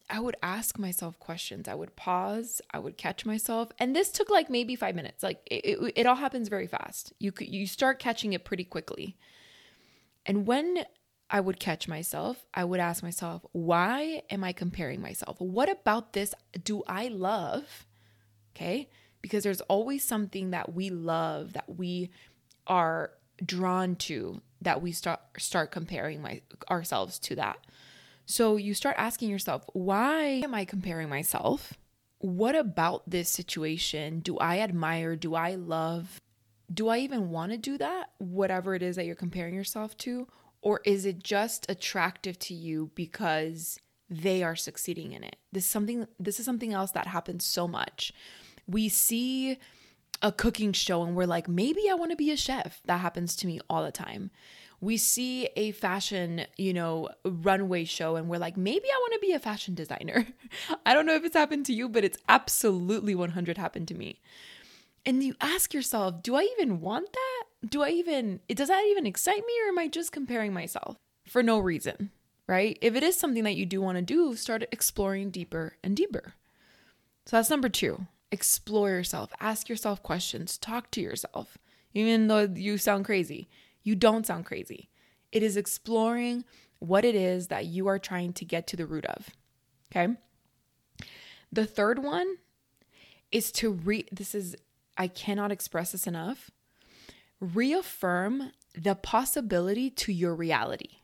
I 0.09 0.19
would 0.19 0.37
ask 0.41 0.79
myself 0.79 1.19
questions. 1.19 1.67
I 1.67 1.75
would 1.75 1.95
pause. 1.95 2.61
I 2.71 2.79
would 2.79 2.97
catch 2.97 3.25
myself, 3.25 3.69
and 3.77 3.95
this 3.95 4.09
took 4.09 4.29
like 4.29 4.49
maybe 4.49 4.75
five 4.75 4.95
minutes. 4.95 5.21
Like 5.21 5.45
it, 5.51 5.65
it, 5.65 5.93
it 5.95 6.05
all 6.05 6.15
happens 6.15 6.47
very 6.47 6.67
fast. 6.67 7.13
You 7.19 7.33
you 7.39 7.67
start 7.67 7.99
catching 7.99 8.33
it 8.33 8.45
pretty 8.45 8.63
quickly. 8.63 9.17
And 10.25 10.45
when 10.45 10.85
I 11.29 11.39
would 11.39 11.59
catch 11.59 11.87
myself, 11.87 12.45
I 12.53 12.63
would 12.63 12.79
ask 12.79 13.03
myself, 13.03 13.45
why 13.51 14.21
am 14.29 14.43
I 14.43 14.53
comparing 14.53 15.01
myself? 15.01 15.39
What 15.39 15.69
about 15.69 16.13
this 16.13 16.33
do 16.63 16.83
I 16.87 17.09
love? 17.09 17.85
Okay, 18.55 18.89
because 19.21 19.43
there's 19.43 19.61
always 19.61 20.03
something 20.03 20.51
that 20.51 20.73
we 20.73 20.89
love 20.89 21.53
that 21.53 21.77
we 21.77 22.11
are 22.65 23.11
drawn 23.45 23.95
to 23.95 24.41
that 24.61 24.81
we 24.81 24.91
start 24.91 25.19
start 25.37 25.71
comparing 25.71 26.21
my 26.21 26.41
ourselves 26.71 27.19
to 27.19 27.35
that. 27.35 27.59
So 28.29 28.57
you 28.57 28.73
start 28.73 28.97
asking 28.99 29.29
yourself, 29.29 29.63
why 29.71 30.41
am 30.43 30.53
I 30.53 30.65
comparing 30.65 31.07
myself? 31.07 31.73
What 32.19 32.55
about 32.55 33.09
this 33.09 33.29
situation 33.29 34.19
do 34.19 34.37
I 34.37 34.59
admire? 34.59 35.15
Do 35.15 35.33
I 35.33 35.55
love? 35.55 36.19
Do 36.71 36.89
I 36.89 36.97
even 36.97 37.29
want 37.29 37.53
to 37.53 37.57
do 37.57 37.77
that? 37.77 38.11
Whatever 38.17 38.75
it 38.75 38.83
is 38.83 38.97
that 38.97 39.05
you're 39.05 39.15
comparing 39.15 39.55
yourself 39.55 39.97
to? 39.99 40.27
Or 40.61 40.81
is 40.83 41.05
it 41.05 41.23
just 41.23 41.71
attractive 41.71 42.37
to 42.39 42.53
you 42.53 42.91
because 42.95 43.79
they 44.09 44.43
are 44.43 44.57
succeeding 44.57 45.13
in 45.13 45.23
it? 45.23 45.37
This 45.53 45.63
is 45.63 45.69
something 45.69 46.05
this 46.19 46.37
is 46.37 46.45
something 46.45 46.73
else 46.73 46.91
that 46.91 47.07
happens 47.07 47.45
so 47.45 47.65
much. 47.65 48.11
We 48.67 48.89
see 48.89 49.57
a 50.21 50.33
cooking 50.33 50.73
show 50.73 51.03
and 51.03 51.15
we're 51.15 51.27
like, 51.27 51.47
maybe 51.47 51.89
I 51.89 51.93
want 51.93 52.11
to 52.11 52.17
be 52.17 52.31
a 52.31 52.37
chef. 52.37 52.81
That 52.83 52.99
happens 52.99 53.37
to 53.37 53.47
me 53.47 53.61
all 53.69 53.85
the 53.85 53.91
time 53.91 54.31
we 54.79 54.97
see 54.97 55.49
a 55.55 55.71
fashion, 55.71 56.45
you 56.55 56.73
know, 56.73 57.09
runway 57.25 57.83
show 57.83 58.15
and 58.15 58.29
we're 58.29 58.37
like, 58.37 58.57
maybe 58.57 58.85
I 58.85 58.97
want 58.99 59.13
to 59.13 59.19
be 59.19 59.33
a 59.33 59.39
fashion 59.39 59.73
designer. 59.73 60.27
I 60.85 60.93
don't 60.93 61.05
know 61.05 61.15
if 61.15 61.23
it's 61.23 61.35
happened 61.35 61.65
to 61.67 61.73
you, 61.73 61.89
but 61.89 62.03
it's 62.03 62.17
absolutely 62.29 63.15
100 63.15 63.57
happened 63.57 63.87
to 63.87 63.95
me. 63.95 64.19
And 65.05 65.23
you 65.23 65.35
ask 65.41 65.73
yourself, 65.73 66.21
do 66.21 66.35
I 66.35 66.47
even 66.59 66.79
want 66.79 67.11
that? 67.11 67.69
Do 67.69 67.81
I 67.81 67.89
even, 67.89 68.41
does 68.49 68.67
that 68.67 68.83
even 68.89 69.07
excite 69.07 69.43
me 69.45 69.53
or 69.65 69.69
am 69.69 69.79
I 69.79 69.87
just 69.87 70.11
comparing 70.11 70.53
myself 70.53 70.97
for 71.27 71.41
no 71.41 71.59
reason? 71.59 72.11
Right? 72.45 72.77
If 72.81 72.95
it 72.95 73.03
is 73.03 73.19
something 73.19 73.43
that 73.43 73.55
you 73.55 73.65
do 73.65 73.81
want 73.81 73.97
to 73.97 74.01
do, 74.01 74.35
start 74.35 74.63
exploring 74.71 75.31
deeper 75.31 75.75
and 75.83 75.97
deeper. 75.97 76.33
So 77.25 77.35
that's 77.35 77.49
number 77.49 77.67
two. 77.67 78.07
Explore 78.31 78.89
yourself, 78.89 79.31
ask 79.39 79.67
yourself 79.67 80.03
questions, 80.03 80.57
talk 80.57 80.91
to 80.91 81.01
yourself, 81.01 81.57
even 81.93 82.27
though 82.27 82.49
you 82.53 82.77
sound 82.77 83.05
crazy. 83.05 83.49
You 83.87 83.95
don't 83.95 84.27
sound 84.27 84.45
crazy. 84.45 84.89
It 85.31 85.43
is 85.43 85.55
exploring 85.55 86.43
what 86.79 87.05
it 87.05 87.15
is 87.15 87.47
that 87.47 87.67
you 87.67 87.87
are 87.87 87.97
trying 87.97 88.33
to 88.33 88.43
get 88.43 88.67
to 88.67 88.75
the 88.75 88.85
root 88.85 89.05
of. 89.05 89.29
Okay. 89.89 90.13
The 91.53 91.65
third 91.65 92.03
one 92.03 92.35
is 93.31 93.49
to 93.53 93.71
re, 93.71 94.05
this 94.11 94.35
is, 94.35 94.57
I 94.97 95.07
cannot 95.07 95.53
express 95.53 95.93
this 95.93 96.05
enough. 96.05 96.51
Reaffirm 97.39 98.51
the 98.75 98.93
possibility 98.93 99.89
to 99.91 100.11
your 100.11 100.35
reality. 100.35 100.97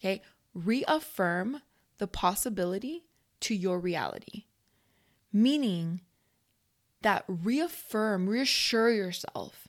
Okay. 0.00 0.22
Reaffirm 0.54 1.62
the 1.98 2.08
possibility 2.08 3.04
to 3.42 3.54
your 3.54 3.78
reality. 3.78 4.46
Meaning 5.32 6.00
that 7.02 7.22
reaffirm, 7.28 8.28
reassure 8.28 8.90
yourself. 8.90 9.68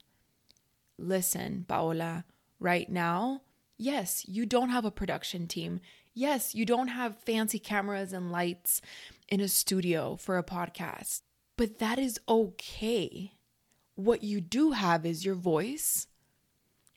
Listen, 0.97 1.65
Paola, 1.67 2.25
right 2.59 2.89
now, 2.89 3.41
yes, 3.77 4.25
you 4.27 4.45
don't 4.45 4.69
have 4.69 4.85
a 4.85 4.91
production 4.91 5.47
team. 5.47 5.79
Yes, 6.13 6.55
you 6.55 6.65
don't 6.65 6.87
have 6.87 7.17
fancy 7.17 7.59
cameras 7.59 8.13
and 8.13 8.31
lights 8.31 8.81
in 9.29 9.39
a 9.39 9.47
studio 9.47 10.15
for 10.15 10.37
a 10.37 10.43
podcast, 10.43 11.21
but 11.55 11.79
that 11.79 11.99
is 11.99 12.19
okay. 12.27 13.33
What 13.95 14.23
you 14.23 14.41
do 14.41 14.71
have 14.71 15.05
is 15.05 15.25
your 15.25 15.35
voice. 15.35 16.07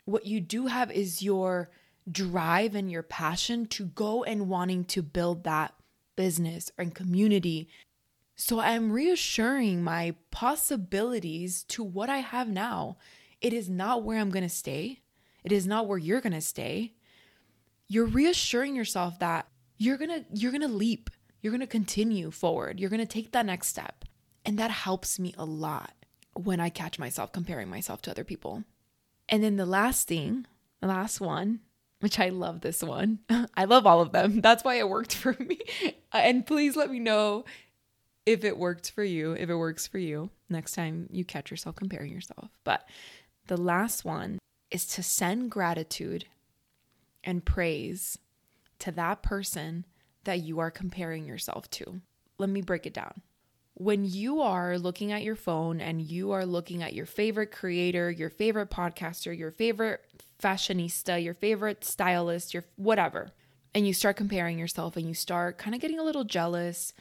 What 0.04 0.26
you 0.26 0.40
do 0.40 0.66
have 0.66 0.90
is 0.90 1.22
your 1.22 1.70
drive 2.10 2.74
and 2.74 2.90
your 2.90 3.02
passion 3.02 3.66
to 3.66 3.84
go 3.86 4.24
and 4.24 4.48
wanting 4.48 4.84
to 4.84 5.02
build 5.02 5.44
that 5.44 5.74
business 6.16 6.70
and 6.78 6.94
community. 6.94 7.68
So 8.36 8.60
I'm 8.60 8.90
reassuring 8.90 9.82
my 9.82 10.14
possibilities 10.30 11.62
to 11.64 11.82
what 11.82 12.08
I 12.08 12.18
have 12.18 12.48
now. 12.48 12.96
It 13.40 13.52
is 13.52 13.68
not 13.68 14.02
where 14.02 14.18
I'm 14.18 14.30
going 14.30 14.42
to 14.42 14.48
stay. 14.48 15.00
It 15.44 15.52
is 15.52 15.66
not 15.66 15.86
where 15.86 15.98
you're 15.98 16.20
going 16.20 16.32
to 16.32 16.40
stay. 16.40 16.94
You're 17.88 18.06
reassuring 18.06 18.76
yourself 18.76 19.18
that 19.18 19.48
you're 19.78 19.96
going 19.96 20.10
to 20.10 20.24
you're 20.32 20.52
going 20.52 20.60
to 20.62 20.68
leap. 20.68 21.10
You're 21.40 21.52
going 21.52 21.60
to 21.60 21.66
continue 21.66 22.30
forward. 22.30 22.78
You're 22.78 22.90
going 22.90 23.00
to 23.00 23.06
take 23.06 23.32
that 23.32 23.46
next 23.46 23.68
step. 23.68 24.04
And 24.44 24.58
that 24.58 24.70
helps 24.70 25.18
me 25.18 25.34
a 25.38 25.44
lot 25.44 25.94
when 26.34 26.60
I 26.60 26.68
catch 26.68 26.98
myself 26.98 27.32
comparing 27.32 27.68
myself 27.68 28.02
to 28.02 28.10
other 28.10 28.24
people. 28.24 28.64
And 29.28 29.42
then 29.42 29.56
the 29.56 29.66
last 29.66 30.06
thing, 30.06 30.46
the 30.80 30.86
last 30.86 31.20
one, 31.20 31.60
which 32.00 32.18
I 32.18 32.28
love 32.28 32.60
this 32.60 32.82
one. 32.82 33.20
I 33.56 33.64
love 33.64 33.86
all 33.86 34.00
of 34.00 34.12
them. 34.12 34.40
That's 34.40 34.64
why 34.64 34.74
it 34.76 34.88
worked 34.88 35.14
for 35.16 35.36
me. 35.38 35.60
And 36.12 36.46
please 36.46 36.76
let 36.76 36.90
me 36.90 36.98
know 36.98 37.44
if 38.26 38.44
it 38.44 38.58
worked 38.58 38.90
for 38.90 39.04
you, 39.04 39.32
if 39.32 39.48
it 39.48 39.54
works 39.54 39.86
for 39.86 39.98
you 39.98 40.30
next 40.48 40.72
time 40.72 41.08
you 41.10 41.24
catch 41.24 41.50
yourself 41.50 41.76
comparing 41.76 42.12
yourself. 42.12 42.50
But 42.64 42.86
the 43.50 43.56
last 43.56 44.04
one 44.04 44.38
is 44.70 44.86
to 44.86 45.02
send 45.02 45.50
gratitude 45.50 46.26
and 47.24 47.44
praise 47.44 48.16
to 48.78 48.92
that 48.92 49.24
person 49.24 49.84
that 50.22 50.38
you 50.38 50.60
are 50.60 50.70
comparing 50.70 51.26
yourself 51.26 51.68
to. 51.68 52.00
Let 52.38 52.48
me 52.48 52.62
break 52.62 52.86
it 52.86 52.94
down. 52.94 53.22
When 53.74 54.04
you 54.04 54.40
are 54.40 54.78
looking 54.78 55.10
at 55.10 55.24
your 55.24 55.34
phone 55.34 55.80
and 55.80 56.00
you 56.00 56.30
are 56.30 56.46
looking 56.46 56.80
at 56.80 56.94
your 56.94 57.06
favorite 57.06 57.50
creator, 57.50 58.08
your 58.08 58.30
favorite 58.30 58.70
podcaster, 58.70 59.36
your 59.36 59.50
favorite 59.50 60.00
fashionista, 60.40 61.20
your 61.20 61.34
favorite 61.34 61.84
stylist, 61.84 62.54
your 62.54 62.62
whatever, 62.76 63.32
and 63.74 63.84
you 63.84 63.92
start 63.92 64.16
comparing 64.16 64.60
yourself 64.60 64.96
and 64.96 65.08
you 65.08 65.14
start 65.14 65.58
kind 65.58 65.74
of 65.74 65.80
getting 65.80 65.98
a 65.98 66.04
little 66.04 66.22
jealous, 66.22 66.92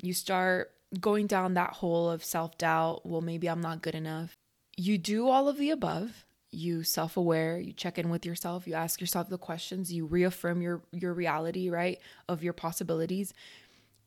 you 0.00 0.14
start 0.14 0.72
going 0.98 1.26
down 1.26 1.52
that 1.52 1.74
hole 1.74 2.08
of 2.08 2.24
self 2.24 2.56
doubt. 2.56 3.04
Well, 3.04 3.20
maybe 3.20 3.46
I'm 3.46 3.60
not 3.60 3.82
good 3.82 3.94
enough. 3.94 4.38
You 4.78 4.96
do 4.96 5.28
all 5.28 5.48
of 5.48 5.58
the 5.58 5.70
above. 5.70 6.24
You 6.52 6.84
self-aware 6.84 7.58
you 7.58 7.72
check 7.72 7.98
in 7.98 8.08
with 8.08 8.24
yourself 8.24 8.66
you 8.66 8.72
ask 8.72 9.02
yourself 9.02 9.28
the 9.28 9.36
questions 9.36 9.92
you 9.92 10.06
reaffirm 10.06 10.62
your 10.62 10.82
your 10.92 11.12
reality 11.12 11.68
right 11.68 11.98
of 12.28 12.42
your 12.42 12.52
possibilities. 12.54 13.34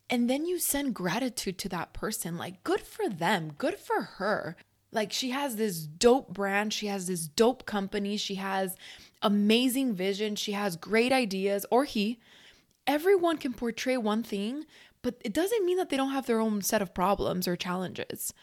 And 0.09 0.29
then 0.29 0.45
you 0.45 0.57
send 0.59 0.95
gratitude 0.95 1.57
to 1.59 1.69
that 1.69 1.93
person 1.93 2.37
like 2.37 2.63
good 2.63 2.81
for 2.81 3.09
them 3.09 3.51
good 3.57 3.77
for 3.77 4.01
her. 4.01 4.55
Like 4.93 5.11
she 5.11 5.31
has 5.31 5.57
this 5.57 5.81
dope 5.81 6.33
brand 6.33 6.71
she 6.71 6.87
has 6.87 7.05
this 7.05 7.27
dope 7.27 7.65
company 7.65 8.15
she 8.15 8.35
has 8.35 8.77
amazing 9.21 9.93
vision 9.93 10.35
she 10.37 10.53
has 10.53 10.77
great 10.77 11.11
ideas 11.11 11.65
or 11.69 11.83
he. 11.83 12.17
Everyone 12.87 13.37
can 13.37 13.53
portray 13.53 13.97
one 13.97 14.23
thing 14.23 14.65
but 15.01 15.15
it 15.19 15.33
doesn't 15.33 15.65
mean 15.65 15.77
that 15.77 15.89
they 15.89 15.97
don't 15.97 16.11
have 16.13 16.27
their 16.27 16.39
own 16.39 16.61
set 16.61 16.81
of 16.81 16.93
problems 16.93 17.45
or 17.45 17.57
challenges 17.57 18.33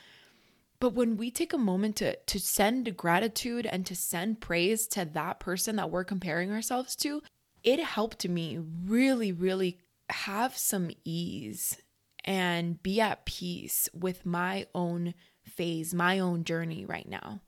but 0.81 0.95
when 0.95 1.17
we 1.17 1.31
take 1.31 1.53
a 1.53 1.59
moment 1.59 1.97
to 1.97 2.17
to 2.17 2.39
send 2.39 2.97
gratitude 2.97 3.67
and 3.67 3.85
to 3.87 3.97
send 3.97 4.41
praise 4.41 4.87
to 4.89 5.05
that 5.05 5.41
person 5.41 5.77
that 5.77 5.91
we're 5.91 6.05
comparing 6.05 6.53
ourselves 6.53 6.95
to, 6.97 7.23
it 7.63 7.81
helped 7.81 8.29
me 8.29 8.59
really 8.87 9.33
really 9.33 9.79
have 10.11 10.57
some 10.57 10.91
ease 11.05 11.79
and 12.25 12.83
be 12.83 13.01
at 13.01 13.25
peace 13.25 13.89
with 13.93 14.27
my 14.27 14.67
own 14.75 15.15
phase, 15.45 15.95
my 15.95 16.19
own 16.19 16.45
journey 16.45 16.85
right 16.85 17.09
now. 17.09 17.41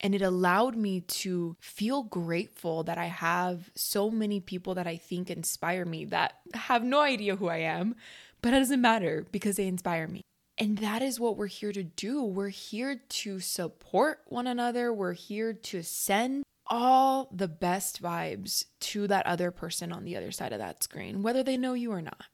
And 0.00 0.14
it 0.14 0.22
allowed 0.22 0.76
me 0.76 1.00
to 1.00 1.56
feel 1.58 2.02
grateful 2.02 2.82
that 2.84 2.98
I 2.98 3.06
have 3.06 3.70
so 3.74 4.10
many 4.10 4.40
people 4.40 4.74
that 4.74 4.86
I 4.86 4.96
think 4.96 5.30
inspire 5.30 5.86
me 5.86 6.04
that 6.06 6.34
have 6.52 6.84
no 6.84 7.00
idea 7.00 7.36
who 7.36 7.48
I 7.48 7.58
am, 7.58 7.96
but 8.42 8.52
it 8.52 8.58
doesn't 8.58 8.80
matter 8.80 9.26
because 9.32 9.56
they 9.56 9.66
inspire 9.66 10.06
me. 10.06 10.22
And 10.58 10.78
that 10.78 11.02
is 11.02 11.20
what 11.20 11.36
we're 11.36 11.46
here 11.46 11.72
to 11.72 11.84
do. 11.84 12.22
We're 12.22 12.48
here 12.48 13.00
to 13.08 13.40
support 13.40 14.20
one 14.26 14.46
another. 14.46 14.92
We're 14.92 15.12
here 15.12 15.52
to 15.52 15.82
send 15.82 16.44
all 16.66 17.28
the 17.30 17.48
best 17.48 18.02
vibes 18.02 18.64
to 18.80 19.06
that 19.06 19.26
other 19.26 19.50
person 19.50 19.92
on 19.92 20.04
the 20.04 20.16
other 20.16 20.32
side 20.32 20.52
of 20.52 20.58
that 20.58 20.82
screen, 20.82 21.22
whether 21.22 21.42
they 21.42 21.56
know 21.56 21.74
you 21.74 21.92
or 21.92 22.02
not. 22.02 22.24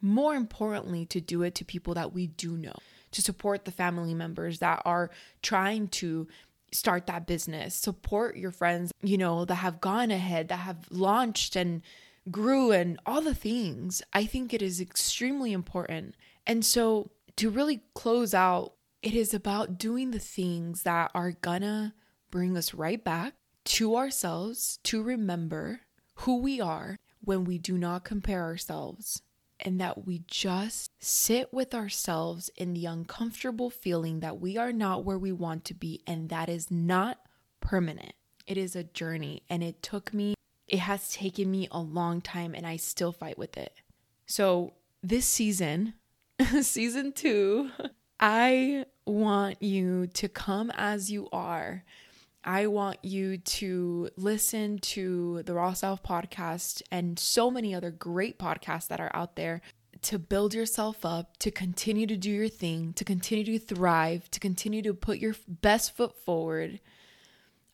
More 0.00 0.34
importantly, 0.34 1.06
to 1.06 1.20
do 1.20 1.42
it 1.42 1.54
to 1.56 1.64
people 1.64 1.94
that 1.94 2.12
we 2.12 2.26
do 2.26 2.56
know, 2.56 2.74
to 3.12 3.22
support 3.22 3.64
the 3.64 3.70
family 3.70 4.14
members 4.14 4.58
that 4.58 4.82
are 4.84 5.10
trying 5.42 5.88
to 5.88 6.28
start 6.72 7.06
that 7.06 7.26
business, 7.26 7.74
support 7.74 8.36
your 8.36 8.50
friends, 8.50 8.92
you 9.02 9.16
know, 9.18 9.44
that 9.44 9.56
have 9.56 9.80
gone 9.80 10.10
ahead, 10.10 10.48
that 10.48 10.56
have 10.56 10.86
launched 10.90 11.56
and 11.56 11.82
grew 12.30 12.72
and 12.72 12.98
all 13.06 13.20
the 13.20 13.34
things. 13.34 14.02
I 14.12 14.26
think 14.26 14.52
it 14.52 14.62
is 14.62 14.80
extremely 14.80 15.52
important. 15.52 16.14
And 16.46 16.64
so 16.64 17.10
to 17.36 17.50
really 17.50 17.82
close 17.94 18.34
out, 18.34 18.74
it 19.02 19.14
is 19.14 19.34
about 19.34 19.78
doing 19.78 20.10
the 20.10 20.18
things 20.18 20.82
that 20.82 21.10
are 21.14 21.32
gonna 21.32 21.94
bring 22.30 22.56
us 22.56 22.74
right 22.74 23.02
back 23.02 23.34
to 23.64 23.96
ourselves 23.96 24.78
to 24.84 25.02
remember 25.02 25.80
who 26.20 26.38
we 26.40 26.60
are 26.60 26.96
when 27.20 27.44
we 27.44 27.58
do 27.58 27.76
not 27.76 28.04
compare 28.04 28.42
ourselves 28.42 29.22
and 29.60 29.80
that 29.80 30.06
we 30.06 30.22
just 30.26 30.90
sit 30.98 31.52
with 31.52 31.74
ourselves 31.74 32.50
in 32.56 32.74
the 32.74 32.86
uncomfortable 32.86 33.70
feeling 33.70 34.20
that 34.20 34.40
we 34.40 34.56
are 34.56 34.72
not 34.72 35.04
where 35.04 35.18
we 35.18 35.32
want 35.32 35.64
to 35.64 35.74
be 35.74 36.02
and 36.06 36.28
that 36.28 36.48
is 36.48 36.70
not 36.70 37.18
permanent. 37.60 38.12
It 38.46 38.56
is 38.56 38.76
a 38.76 38.84
journey 38.84 39.42
and 39.48 39.62
it 39.62 39.82
took 39.82 40.12
me, 40.12 40.34
it 40.68 40.80
has 40.80 41.12
taken 41.12 41.50
me 41.50 41.68
a 41.70 41.80
long 41.80 42.20
time 42.20 42.54
and 42.54 42.66
I 42.66 42.76
still 42.76 43.12
fight 43.12 43.38
with 43.38 43.56
it. 43.56 43.72
So, 44.26 44.74
this 45.02 45.26
season, 45.26 45.94
season 46.62 47.12
two, 47.12 47.70
I 48.20 48.84
want 49.06 49.62
you 49.62 50.06
to 50.08 50.28
come 50.28 50.70
as 50.74 51.10
you 51.10 51.28
are. 51.32 51.84
I 52.44 52.66
want 52.66 52.98
you 53.02 53.38
to 53.38 54.10
listen 54.16 54.78
to 54.78 55.42
the 55.44 55.54
Raw 55.54 55.72
Self 55.72 56.02
podcast 56.02 56.82
and 56.90 57.18
so 57.18 57.50
many 57.50 57.74
other 57.74 57.90
great 57.90 58.38
podcasts 58.38 58.88
that 58.88 59.00
are 59.00 59.10
out 59.14 59.36
there 59.36 59.62
to 60.02 60.18
build 60.18 60.54
yourself 60.54 61.04
up, 61.04 61.38
to 61.38 61.50
continue 61.50 62.06
to 62.06 62.16
do 62.16 62.30
your 62.30 62.48
thing, 62.48 62.92
to 62.94 63.04
continue 63.04 63.44
to 63.44 63.58
thrive, 63.58 64.30
to 64.30 64.38
continue 64.38 64.82
to 64.82 64.94
put 64.94 65.18
your 65.18 65.34
best 65.48 65.96
foot 65.96 66.14
forward. 66.24 66.80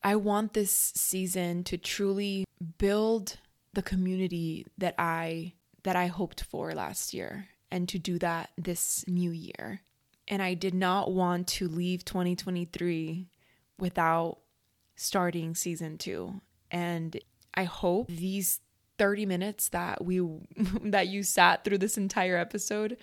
I 0.04 0.16
want 0.16 0.54
this 0.54 0.72
season 0.72 1.64
to 1.64 1.76
truly 1.76 2.44
build 2.78 3.38
the 3.74 3.82
community 3.82 4.66
that 4.78 4.94
I 4.98 5.54
that 5.82 5.96
I 5.96 6.06
hoped 6.06 6.44
for 6.44 6.72
last 6.74 7.12
year 7.12 7.48
and 7.72 7.88
to 7.88 7.98
do 7.98 8.18
that 8.18 8.50
this 8.56 9.04
new 9.08 9.30
year. 9.30 9.80
And 10.28 10.40
I 10.40 10.54
did 10.54 10.74
not 10.74 11.10
want 11.10 11.48
to 11.48 11.66
leave 11.66 12.04
2023 12.04 13.26
without 13.78 14.38
starting 14.94 15.54
season 15.54 15.98
2. 15.98 16.40
And 16.70 17.18
I 17.54 17.64
hope 17.64 18.08
these 18.08 18.60
30 18.98 19.26
minutes 19.26 19.70
that 19.70 20.04
we 20.04 20.20
that 20.84 21.08
you 21.08 21.22
sat 21.22 21.64
through 21.64 21.78
this 21.78 21.96
entire 21.96 22.36
episode 22.36 22.98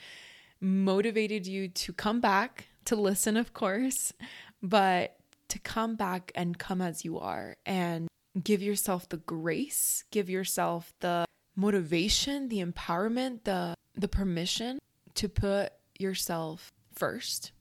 motivated 0.61 1.47
you 1.47 1.67
to 1.67 1.91
come 1.91 2.21
back 2.21 2.67
to 2.85 2.95
listen, 2.95 3.37
of 3.37 3.53
course, 3.53 4.13
but 4.61 5.17
to 5.49 5.59
come 5.59 5.95
back 5.95 6.31
and 6.35 6.59
come 6.59 6.81
as 6.81 7.03
you 7.03 7.17
are 7.17 7.57
and 7.65 8.07
give 8.41 8.61
yourself 8.61 9.09
the 9.09 9.17
grace, 9.17 10.03
give 10.11 10.29
yourself 10.29 10.93
the 10.99 11.25
motivation, 11.55 12.49
the 12.49 12.63
empowerment, 12.63 13.43
the 13.43 13.73
the 13.99 14.07
permission 14.07 14.79
to 15.15 15.29
put 15.29 15.71
yourself 15.97 16.71
first. 16.95 17.51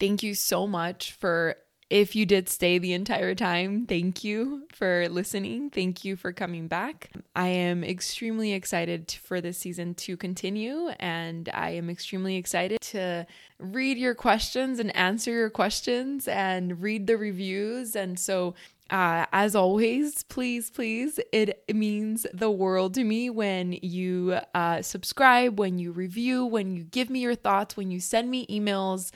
Thank 0.00 0.22
you 0.22 0.34
so 0.34 0.66
much 0.66 1.12
for 1.12 1.56
if 1.92 2.16
you 2.16 2.24
did 2.24 2.48
stay 2.48 2.78
the 2.78 2.94
entire 2.94 3.34
time, 3.34 3.84
thank 3.84 4.24
you 4.24 4.66
for 4.72 5.06
listening. 5.10 5.68
Thank 5.68 6.06
you 6.06 6.16
for 6.16 6.32
coming 6.32 6.66
back. 6.66 7.10
I 7.36 7.48
am 7.48 7.84
extremely 7.84 8.54
excited 8.54 9.12
for 9.22 9.42
this 9.42 9.58
season 9.58 9.94
to 9.96 10.16
continue, 10.16 10.88
and 10.98 11.50
I 11.52 11.72
am 11.72 11.90
extremely 11.90 12.36
excited 12.36 12.80
to 12.80 13.26
read 13.58 13.98
your 13.98 14.14
questions 14.14 14.78
and 14.78 14.96
answer 14.96 15.32
your 15.32 15.50
questions 15.50 16.26
and 16.26 16.80
read 16.80 17.06
the 17.06 17.18
reviews. 17.18 17.94
And 17.94 18.18
so, 18.18 18.54
uh, 18.90 19.26
as 19.32 19.54
always, 19.54 20.22
please, 20.24 20.70
please, 20.70 21.18
it 21.32 21.64
means 21.72 22.26
the 22.34 22.50
world 22.50 22.94
to 22.94 23.04
me 23.04 23.30
when 23.30 23.72
you 23.72 24.38
uh, 24.54 24.82
subscribe, 24.82 25.58
when 25.58 25.78
you 25.78 25.92
review, 25.92 26.44
when 26.44 26.76
you 26.76 26.84
give 26.84 27.08
me 27.08 27.20
your 27.20 27.34
thoughts, 27.34 27.76
when 27.76 27.90
you 27.90 28.00
send 28.00 28.30
me 28.30 28.46
emails 28.48 29.10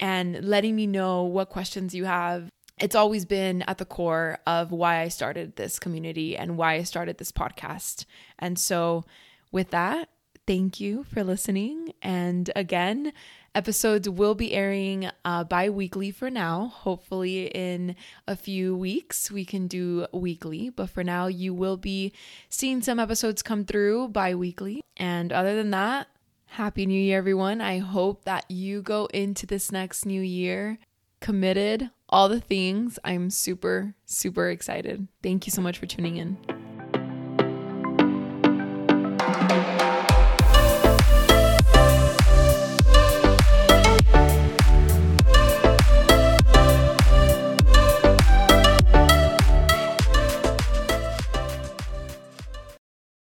and 0.00 0.44
letting 0.44 0.74
me 0.74 0.86
know 0.86 1.22
what 1.22 1.48
questions 1.48 1.94
you 1.94 2.04
have. 2.04 2.50
It's 2.80 2.96
always 2.96 3.24
been 3.24 3.62
at 3.62 3.78
the 3.78 3.84
core 3.84 4.38
of 4.46 4.72
why 4.72 5.00
I 5.00 5.08
started 5.08 5.54
this 5.54 5.78
community 5.78 6.36
and 6.36 6.56
why 6.56 6.74
I 6.74 6.82
started 6.82 7.18
this 7.18 7.30
podcast. 7.30 8.04
And 8.40 8.58
so, 8.58 9.04
with 9.52 9.70
that, 9.70 10.08
thank 10.46 10.80
you 10.80 11.04
for 11.04 11.22
listening. 11.22 11.92
And 12.02 12.50
again, 12.56 13.12
episodes 13.54 14.08
will 14.08 14.34
be 14.34 14.52
airing 14.52 15.10
uh, 15.24 15.44
bi 15.44 15.70
weekly 15.70 16.10
for 16.10 16.30
now. 16.30 16.72
Hopefully, 16.74 17.46
in 17.46 17.96
a 18.26 18.36
few 18.36 18.76
weeks, 18.76 19.30
we 19.30 19.44
can 19.44 19.66
do 19.66 20.06
weekly. 20.12 20.70
But 20.70 20.90
for 20.90 21.04
now, 21.04 21.26
you 21.26 21.54
will 21.54 21.76
be 21.76 22.12
seeing 22.48 22.82
some 22.82 22.98
episodes 22.98 23.42
come 23.42 23.64
through 23.64 24.08
bi 24.08 24.34
weekly. 24.34 24.82
And 24.96 25.32
other 25.32 25.54
than 25.56 25.70
that, 25.70 26.08
Happy 26.46 26.86
New 26.86 27.00
Year, 27.00 27.18
everyone. 27.18 27.60
I 27.60 27.78
hope 27.78 28.24
that 28.24 28.44
you 28.48 28.80
go 28.80 29.06
into 29.06 29.46
this 29.46 29.72
next 29.72 30.06
new 30.06 30.22
year 30.22 30.78
committed, 31.20 31.90
all 32.08 32.28
the 32.28 32.40
things. 32.40 32.98
I'm 33.02 33.30
super, 33.30 33.94
super 34.04 34.50
excited. 34.50 35.08
Thank 35.22 35.46
you 35.46 35.50
so 35.50 35.62
much 35.62 35.78
for 35.78 35.86
tuning 35.86 36.18
in. 36.18 36.73